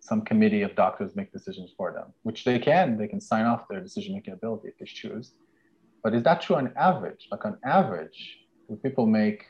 some 0.00 0.22
committee 0.22 0.62
of 0.62 0.74
doctors 0.74 1.14
make 1.16 1.32
decisions 1.32 1.72
for 1.76 1.92
them, 1.92 2.12
which 2.22 2.44
they 2.44 2.58
can. 2.58 2.96
They 2.96 3.08
can 3.08 3.20
sign 3.20 3.44
off 3.44 3.68
their 3.68 3.80
decision 3.80 4.14
making 4.14 4.34
ability 4.34 4.68
if 4.68 4.78
they 4.78 4.87
choose. 4.87 5.32
But 6.02 6.14
is 6.14 6.22
that 6.22 6.40
true 6.40 6.56
on 6.56 6.72
average? 6.76 7.28
Like 7.30 7.44
on 7.44 7.58
average, 7.64 8.38
when 8.66 8.78
people 8.78 9.06
make 9.06 9.44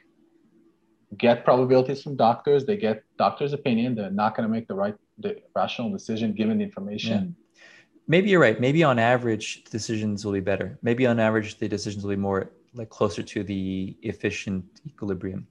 get 1.17 1.45
probabilities 1.45 2.03
from 2.03 2.17
doctors, 2.17 2.67
they 2.67 2.77
get 2.77 3.03
doctors' 3.19 3.53
opinion, 3.53 3.95
they're 3.95 4.11
not 4.11 4.37
going 4.37 4.47
to 4.47 4.53
make 4.53 4.69
the 4.69 4.75
right, 4.75 4.95
the 5.19 5.37
rational 5.55 5.91
decision 5.91 6.33
given 6.35 6.59
the 6.59 6.65
information. 6.65 7.37
Yeah. 7.37 7.61
Maybe 8.07 8.31
you're 8.31 8.41
right. 8.41 8.59
Maybe 8.61 8.83
on 8.83 8.99
average, 8.99 9.65
decisions 9.65 10.25
will 10.25 10.33
be 10.33 10.41
better. 10.41 10.79
Maybe 10.83 11.07
on 11.07 11.21
average, 11.21 11.59
the 11.59 11.69
decisions 11.69 12.03
will 12.03 12.11
be 12.11 12.17
more 12.17 12.51
like 12.75 12.91
closer 12.91 13.23
to 13.23 13.43
the 13.43 13.97
efficient 14.03 14.65
equilibrium 14.87 15.47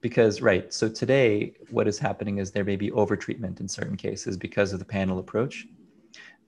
because 0.00 0.40
right 0.40 0.72
so 0.72 0.88
today 0.88 1.54
what 1.70 1.88
is 1.88 1.98
happening 1.98 2.38
is 2.38 2.50
there 2.50 2.64
may 2.64 2.76
be 2.76 2.90
overtreatment 2.90 3.60
in 3.60 3.68
certain 3.68 3.96
cases 3.96 4.36
because 4.36 4.72
of 4.72 4.78
the 4.78 4.84
panel 4.84 5.18
approach. 5.18 5.66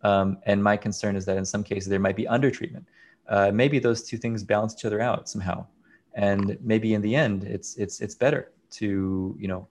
Um, 0.03 0.39
and 0.45 0.63
my 0.63 0.77
concern 0.77 1.17
is 1.17 1.25
that 1.25 1.37
in 1.37 1.45
some 1.45 1.65
cases 1.65 1.89
there 1.89 1.99
might 1.99 2.17
be 2.17 2.25
undertreatment. 2.27 2.85
Uh, 3.29 3.51
maybe 3.53 3.79
those 3.79 4.03
two 4.03 4.19
things 4.19 4.45
balance 4.45 4.75
each 4.75 4.85
other 4.85 5.01
out 5.01 5.29
somehow. 5.29 5.67
And 6.15 6.57
maybe 6.61 6.95
in 6.95 7.03
the 7.03 7.15
end 7.15 7.45
it's 7.45 7.77
it's 7.77 8.01
it's 8.01 8.15
better 8.15 8.53
to 8.73 9.37
you 9.39 9.49
know 9.49 9.69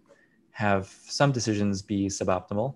have 0.52 0.88
some 1.08 1.32
decisions 1.32 1.82
be 1.82 2.08
suboptimal 2.08 2.76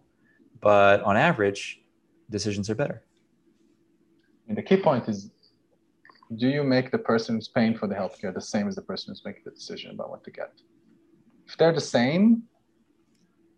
but 0.61 1.01
on 1.03 1.15
average 1.15 1.81
decisions 2.29 2.69
are 2.69 2.75
better. 2.75 3.01
And 4.47 4.57
the 4.57 4.63
key 4.63 4.77
point 4.77 5.07
is 5.07 5.29
do 6.35 6.47
you 6.47 6.63
make 6.63 6.91
the 6.91 6.97
person 6.97 7.35
who's 7.35 7.47
paying 7.47 7.75
for 7.75 7.87
the 7.87 7.95
healthcare 7.95 8.33
the 8.33 8.41
same 8.41 8.67
as 8.67 8.75
the 8.75 8.81
person 8.81 9.11
who's 9.11 9.23
making 9.25 9.41
the 9.45 9.51
decision 9.51 9.91
about 9.91 10.09
what 10.11 10.23
to 10.23 10.31
get 10.31 10.53
if 11.49 11.57
they're 11.57 11.73
the 11.73 11.81
same, 11.81 12.43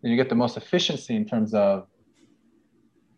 then 0.00 0.10
you 0.10 0.16
get 0.16 0.30
the 0.30 0.34
most 0.34 0.56
efficiency 0.56 1.14
in 1.14 1.26
terms 1.26 1.52
of, 1.52 1.86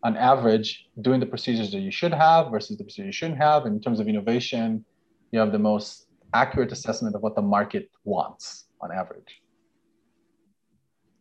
on 0.03 0.17
average, 0.17 0.87
doing 1.01 1.21
the 1.21 1.25
procedures 1.25 1.71
that 1.71 1.79
you 1.79 1.91
should 1.91 2.13
have 2.13 2.51
versus 2.51 2.77
the 2.77 2.83
procedures 2.83 3.07
you 3.07 3.17
shouldn't 3.19 3.41
have. 3.41 3.65
And 3.65 3.75
in 3.77 3.81
terms 3.81 3.99
of 4.01 4.07
innovation, 4.07 4.83
you 5.31 5.39
have 5.39 5.53
the 5.53 5.59
most 5.59 6.07
accurate 6.33 6.71
assessment 6.73 7.15
of 7.15 7.21
what 7.21 7.35
the 7.35 7.41
market 7.41 7.89
wants 8.03 8.65
on 8.81 8.91
average. 8.91 9.41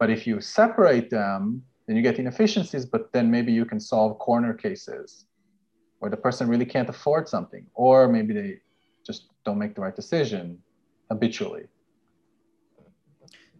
But 0.01 0.11
if 0.11 0.27
you 0.27 0.41
separate 0.41 1.09
them, 1.09 1.63
then 1.87 1.97
you 1.97 2.03
get 2.03 2.19
inefficiencies, 2.19 2.85
but 2.85 3.13
then 3.13 3.31
maybe 3.31 3.53
you 3.53 3.65
can 3.65 3.79
solve 3.79 4.19
corner 4.19 4.53
cases 4.53 5.27
where 6.01 6.11
the 6.11 6.17
person 6.17 6.49
really 6.49 6.67
can't 6.67 6.89
afford 6.89 7.29
something, 7.29 7.65
or 7.75 8.09
maybe 8.09 8.35
they 8.35 8.57
just 9.07 9.29
don't 9.45 9.59
make 9.59 9.77
the 9.77 9.81
right 9.81 9.95
decision 9.95 10.59
habitually. 11.09 11.67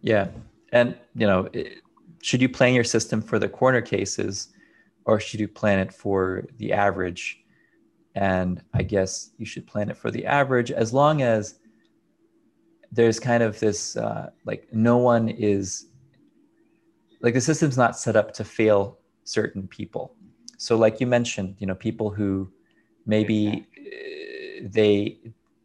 Yeah. 0.05 0.27
And, 0.71 0.95
you 1.15 1.25
know, 1.25 1.49
should 2.21 2.41
you 2.41 2.47
plan 2.47 2.75
your 2.75 2.83
system 2.83 3.21
for 3.21 3.39
the 3.39 3.49
corner 3.49 3.81
cases 3.81 4.49
or 5.05 5.19
should 5.19 5.39
you 5.39 5.47
plan 5.47 5.79
it 5.79 5.91
for 5.91 6.45
the 6.57 6.71
average? 6.73 7.43
And 8.13 8.61
I 8.73 8.83
guess 8.83 9.31
you 9.37 9.47
should 9.47 9.65
plan 9.65 9.89
it 9.89 9.97
for 9.97 10.11
the 10.11 10.25
average 10.25 10.71
as 10.71 10.93
long 10.93 11.23
as 11.23 11.55
there's 12.91 13.19
kind 13.19 13.41
of 13.41 13.59
this 13.59 13.97
uh, 13.97 14.29
like 14.45 14.67
no 14.71 14.97
one 14.97 15.27
is 15.27 15.87
like 17.21 17.33
the 17.33 17.41
system's 17.41 17.75
not 17.75 17.97
set 17.97 18.15
up 18.15 18.31
to 18.33 18.43
fail 18.43 18.99
certain 19.23 19.67
people 19.67 20.15
so 20.57 20.77
like 20.77 21.01
you 21.01 21.07
mentioned 21.07 21.55
you 21.59 21.67
know 21.67 21.75
people 21.75 22.09
who 22.09 22.49
maybe 23.05 23.67
uh, 23.75 24.67
they 24.71 25.17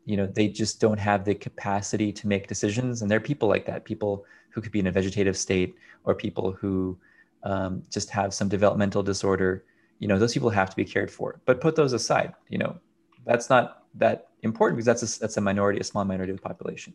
you 0.07 0.17
know 0.17 0.27
they 0.27 0.49
just 0.49 0.81
don't 0.81 0.99
have 0.99 1.25
the 1.25 1.35
capacity 1.35 2.13
to 2.13 2.27
make 2.27 2.47
decisions. 2.47 3.03
And 3.03 3.11
there 3.11 3.19
are 3.19 3.21
people 3.21 3.49
like 3.49 3.67
that 3.67 3.85
people 3.85 4.25
who 4.51 4.61
could 4.61 4.73
be 4.73 4.81
in 4.81 4.87
a 4.87 4.93
vegetative 4.93 5.37
state 5.37 5.77
or 6.05 6.15
people 6.15 6.53
who 6.53 6.99
um, 7.43 7.83
just 7.91 8.11
have 8.11 8.35
some 8.35 8.49
developmental 8.49 9.03
disorder. 9.03 9.65
You 9.99 10.09
know 10.09 10.19
those 10.19 10.33
people 10.33 10.51
have 10.51 10.71
to 10.71 10.77
be 10.77 10.85
cared 10.85 11.11
for. 11.11 11.41
But 11.45 11.61
put 11.61 11.77
those 11.77 11.93
aside 11.93 12.35
you 12.49 12.59
know 12.59 12.79
that's 13.25 13.51
not 13.51 13.85
that 13.95 14.29
important 14.43 14.77
because 14.77 14.87
that's 14.87 15.17
a, 15.17 15.21
that's 15.21 15.37
a 15.37 15.41
minority 15.41 15.81
a 15.81 15.85
small 15.85 16.05
minority 16.05 16.33
of 16.33 16.39
the 16.39 16.43
population. 16.43 16.95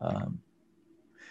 Um, 0.00 0.40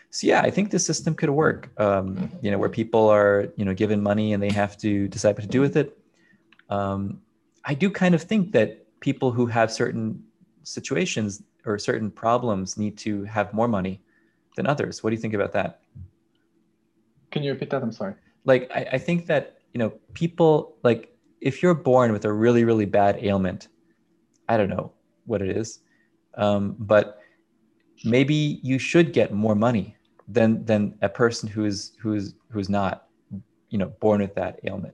so 0.10 0.28
yeah 0.28 0.42
i 0.42 0.50
think 0.50 0.70
the 0.70 0.80
system 0.80 1.16
could 1.16 1.30
work 1.30 1.70
um, 1.80 2.32
you 2.42 2.52
know 2.52 2.60
where 2.60 2.70
people 2.70 3.10
are 3.10 3.52
you 3.56 3.66
know 3.66 3.74
given 3.74 4.02
money 4.02 4.34
and 4.34 4.42
they 4.42 4.52
have 4.52 4.78
to 4.78 5.08
decide 5.08 5.36
what 5.36 5.42
to 5.42 5.48
do 5.48 5.62
with 5.62 5.76
it. 5.76 5.98
Um, 6.70 7.22
i 7.66 7.74
do 7.74 7.90
kind 7.90 8.14
of 8.16 8.22
think 8.22 8.52
that 8.52 8.70
people 9.00 9.32
who 9.32 9.46
have 9.48 9.72
certain 9.72 10.24
situations 10.64 11.44
or 11.66 11.78
certain 11.78 12.10
problems 12.12 12.78
need 12.78 12.98
to 12.98 13.24
have 13.24 13.54
more 13.54 13.68
money 13.68 14.02
than 14.56 14.68
others. 14.68 15.04
What 15.04 15.10
do 15.10 15.16
you 15.16 15.22
think 15.22 15.34
about 15.34 15.52
that? 15.54 15.82
Can 17.32 17.44
you 17.44 17.52
repeat 17.52 17.70
that? 17.72 17.82
I'm 17.82 17.92
sorry. 17.92 18.16
Like 18.46 18.70
I, 18.74 18.88
I 18.94 18.98
think 18.98 19.26
that 19.28 19.58
you 19.74 19.80
know 19.80 19.90
people 20.14 20.78
like 20.84 21.16
if 21.42 21.62
you're 21.62 21.74
born 21.74 22.12
with 22.12 22.26
a 22.26 22.32
really 22.32 22.64
really 22.64 22.86
bad 22.86 23.18
ailment 23.22 23.68
i 24.48 24.56
don't 24.56 24.70
know 24.70 24.92
what 25.26 25.42
it 25.42 25.56
is 25.56 25.80
um, 26.36 26.76
but 26.80 27.20
maybe 28.04 28.60
you 28.64 28.80
should 28.80 29.14
get 29.14 29.34
more 29.34 29.56
money 29.56 29.96
than 30.28 30.66
than 30.66 30.98
a 31.02 31.10
person 31.10 31.50
who's 31.50 31.94
who's 32.00 32.36
who's 32.50 32.70
not 32.70 33.08
you 33.70 33.78
know 33.78 33.90
born 34.00 34.22
with 34.22 34.34
that 34.36 34.60
ailment. 34.64 34.94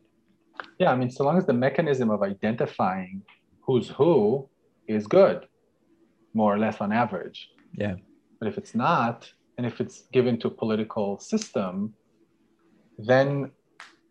Yeah 0.79 0.91
i 0.91 0.95
mean 0.95 1.09
so 1.09 1.23
long 1.23 1.37
as 1.37 1.45
the 1.45 1.53
mechanism 1.53 2.09
of 2.09 2.23
identifying 2.23 3.21
who's 3.61 3.89
who 3.89 4.47
is 4.87 5.07
good 5.07 5.47
more 6.33 6.53
or 6.53 6.59
less 6.59 6.79
on 6.81 6.91
average 6.91 7.49
yeah 7.73 7.95
but 8.39 8.47
if 8.47 8.57
it's 8.57 8.75
not 8.75 9.31
and 9.57 9.65
if 9.65 9.81
it's 9.81 10.03
given 10.13 10.39
to 10.39 10.47
a 10.47 10.51
political 10.51 11.19
system 11.19 11.93
then 12.97 13.51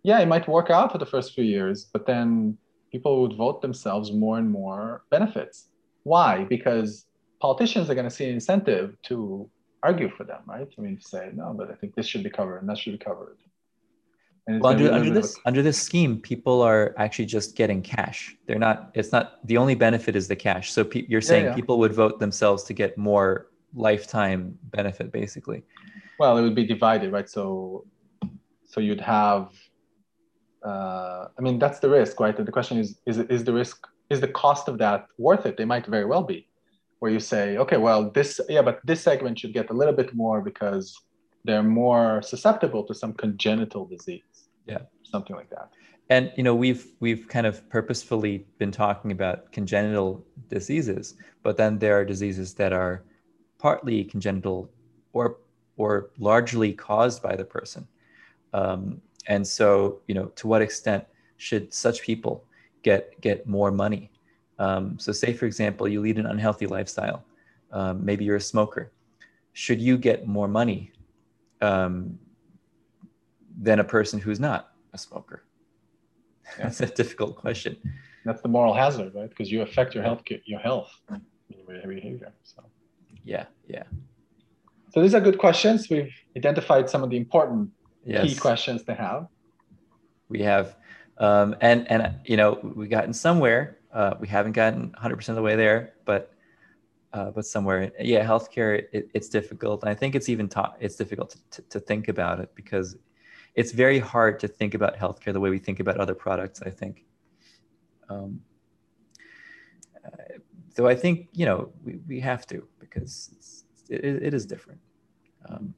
yeah, 0.03 0.21
it 0.21 0.27
might 0.27 0.49
work 0.49 0.71
out 0.71 0.93
for 0.93 0.99
the 0.99 1.07
first 1.07 1.35
few 1.35 1.45
years, 1.45 1.87
but 1.93 2.07
then 2.07 2.57
people 2.91 3.21
would 3.23 3.37
vote 3.37 3.61
themselves 3.61 4.13
more 4.13 4.39
and 4.39 4.51
more 4.51 5.03
benefits. 5.11 5.69
Why? 6.05 6.45
Because 6.45 7.07
politicians 7.41 7.91
are 7.91 7.95
going 7.95 8.09
to 8.09 8.15
see 8.15 8.25
an 8.25 8.35
incentive 8.35 8.97
to 9.05 9.51
argue 9.83 10.11
for 10.17 10.25
them, 10.25 10.43
right? 10.47 10.69
I 10.77 10.81
mean, 10.81 10.97
to 10.97 11.03
say, 11.03 11.31
no, 11.35 11.55
but 11.57 11.71
I 11.71 11.75
think 11.75 11.95
this 11.95 12.07
should 12.07 12.23
be 12.23 12.31
covered 12.31 12.59
and 12.59 12.69
that 12.69 12.79
should 12.79 12.99
be 12.99 13.05
covered. 13.05 13.39
Well, 14.49 14.67
under, 14.67 14.91
under 14.91 15.11
this 15.11 15.39
under 15.45 15.63
this 15.63 15.81
scheme, 15.81 16.21
people 16.21 16.63
are 16.63 16.95
actually 16.97 17.27
just 17.27 17.55
getting 17.55 17.83
cash. 17.83 18.35
They're 18.47 18.59
not. 18.59 18.91
It's 18.95 19.13
not 19.13 19.47
the 19.47 19.59
only 19.59 19.75
benefit 19.75 20.17
is 20.17 20.27
the 20.27 20.37
cash. 20.37 20.73
So 20.73 20.85
pe- 20.85 21.07
you're 21.07 21.21
saying 21.21 21.45
yeah, 21.45 21.51
yeah. 21.51 21.57
people 21.57 21.79
would 21.79 21.93
vote 21.93 22.19
themselves 22.19 22.65
to 22.65 22.73
get 22.73 22.97
more 22.97 23.49
lifetime 23.75 24.59
benefit, 24.71 25.13
basically. 25.13 25.65
Well, 26.19 26.39
it 26.39 26.43
would 26.43 26.55
be 26.55 26.67
divided, 26.67 27.13
right? 27.13 27.29
So, 27.29 27.87
so 28.67 28.81
you'd 28.81 29.03
have 29.03 29.53
uh, 30.65 31.29
I 31.39 31.41
mean, 31.41 31.59
that's 31.59 31.79
the 31.79 31.89
risk, 31.89 32.21
right? 32.21 32.37
The 32.37 32.53
question 32.53 32.79
is, 32.79 33.01
is, 33.07 33.19
is 33.19 33.45
the 33.45 33.53
risk, 33.53 33.87
is 34.11 34.21
the 34.21 34.29
cost 34.29 34.69
of 34.69 34.79
that 34.79 35.07
worth 35.19 35.47
it? 35.47 35.57
They 35.57 35.65
might 35.65 35.87
very 35.87 36.05
well 36.05 36.23
be, 36.23 36.49
where 36.99 37.11
you 37.11 37.21
say, 37.21 37.57
okay, 37.59 37.77
well, 37.77 38.11
this, 38.11 38.41
yeah, 38.49 38.63
but 38.63 38.81
this 38.85 39.01
segment 39.01 39.39
should 39.39 39.53
get 39.53 39.71
a 39.71 39.73
little 39.73 39.95
bit 39.95 40.15
more 40.15 40.41
because 40.41 41.01
they're 41.49 41.63
more 41.63 42.21
susceptible 42.21 42.85
to 42.85 42.95
some 42.95 43.15
congenital 43.15 43.87
disease. 43.87 44.51
Yeah. 44.67 44.83
Something 45.03 45.35
like 45.35 45.49
that. 45.49 45.71
And, 46.11 46.31
you 46.37 46.43
know, 46.43 46.55
we've, 46.55 46.89
we've 47.01 47.27
kind 47.27 47.47
of 47.47 47.67
purposefully 47.71 48.47
been 48.59 48.71
talking 48.71 49.13
about 49.13 49.51
congenital 49.51 50.23
diseases, 50.51 51.15
but 51.43 51.57
then 51.57 51.79
there 51.79 51.99
are 51.99 52.05
diseases 52.05 52.53
that 52.55 52.75
are 52.75 53.03
partly 53.59 54.05
congenital 54.05 54.71
or, 55.15 55.39
or 55.79 56.11
largely 56.19 56.75
caused 56.75 57.23
by 57.23 57.35
the 57.35 57.47
person. 57.47 57.89
Um, 58.53 59.01
and 59.27 59.47
so, 59.47 60.01
you 60.07 60.15
know, 60.15 60.27
to 60.37 60.49
what 60.49 60.61
extent 60.61 61.05
should 61.39 61.73
such 61.73 62.03
people 62.03 62.45
get 62.83 63.19
get 63.23 63.47
more 63.47 63.71
money? 63.71 64.11
Um, 64.59 64.99
so, 64.99 65.13
say 65.13 65.33
for 65.33 65.47
example, 65.47 65.87
you 65.89 66.01
lead 66.01 66.19
an 66.19 66.27
unhealthy 66.27 66.67
lifestyle. 66.67 67.25
Um, 67.73 68.05
maybe 68.05 68.25
you're 68.25 68.37
a 68.37 68.41
smoker. 68.41 68.91
Should 69.53 69.81
you 69.81 69.99
get 69.99 70.27
more 70.27 70.49
money 70.49 70.93
um, 71.61 72.19
than 73.61 73.81
a 73.81 73.85
person 73.85 74.19
who's 74.21 74.41
not 74.41 74.73
a 74.93 74.99
smoker? 74.99 75.45
Yeah. 76.59 76.65
That's 76.65 76.81
a 76.81 76.87
difficult 76.87 77.37
question. 77.37 77.77
That's 78.25 78.43
the 78.43 78.49
moral 78.49 78.75
hazard, 78.75 79.15
right? 79.15 79.29
Because 79.29 79.51
you 79.51 79.63
affect 79.63 79.95
your 79.95 80.05
health, 80.05 80.23
your 80.45 80.61
health, 80.61 80.91
your 81.49 81.87
behavior. 81.87 82.33
So. 82.43 82.63
Yeah, 83.25 83.47
yeah. 83.69 83.85
So 84.93 85.03
these 85.03 85.15
are 85.15 85.21
good 85.21 85.39
questions. 85.39 85.89
We've 85.91 86.13
identified 86.37 86.89
some 86.89 87.03
of 87.03 87.11
the 87.11 87.17
important 87.17 87.71
yes. 88.05 88.27
key 88.27 88.35
questions 88.35 88.83
to 88.85 88.95
have. 88.95 89.29
We 90.29 90.43
have, 90.43 90.77
um, 91.19 91.57
and 91.61 91.91
and 91.91 92.15
you 92.25 92.37
know 92.37 92.59
we've 92.63 92.91
gotten 92.91 93.13
somewhere. 93.13 93.79
Uh, 93.93 94.15
we 94.21 94.29
haven't 94.29 94.53
gotten 94.53 94.95
100% 95.03 95.29
of 95.31 95.35
the 95.35 95.43
way 95.43 95.57
there, 95.57 95.95
uh, 97.13 97.31
but 97.31 97.47
somewhere, 97.47 97.91
yeah, 97.99 98.25
healthcare 98.25 98.87
it, 98.93 99.11
it's 99.15 99.29
difficult. 99.29 99.83
And 99.83 99.91
I 99.91 99.95
think 99.95 100.15
it's 100.15 100.29
even 100.29 100.49
taught. 100.49 100.77
It's 100.81 100.97
difficult 100.97 101.31
to, 101.31 101.39
to, 101.51 101.63
to 101.71 101.81
think 101.81 102.09
about 102.09 102.41
it 102.41 102.55
because 102.55 102.97
it's 103.55 103.73
very 103.73 103.99
hard 103.99 104.39
to 104.41 104.49
think 104.49 104.75
about 104.75 104.97
healthcare 104.97 105.33
the 105.33 105.41
way 105.41 105.51
we 105.51 105.59
think 105.59 105.81
about 105.81 105.97
other 105.99 106.15
products. 106.15 106.61
I 106.63 106.71
think. 106.71 107.05
Um, 108.09 108.41
uh, 110.05 110.39
so 110.75 110.87
I 110.87 110.95
think 110.95 111.29
you 111.33 111.47
know 111.47 111.71
we, 111.85 111.99
we 112.07 112.21
have 112.21 112.47
to 112.49 112.67
because 112.79 113.65
it, 113.89 114.05
it 114.05 114.35
is 114.35 114.45
different. 114.45 114.81
Um, 115.49 115.75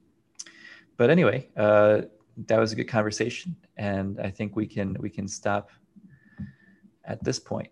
but 0.96 1.10
anyway, 1.10 1.48
uh, 1.56 2.02
that 2.46 2.58
was 2.58 2.72
a 2.72 2.76
good 2.76 2.88
conversation, 2.88 3.54
and 3.76 4.20
I 4.20 4.30
think 4.30 4.56
we 4.56 4.66
can 4.66 4.96
we 4.98 5.10
can 5.10 5.28
stop 5.28 5.70
at 7.04 7.22
this 7.22 7.38
point. 7.38 7.70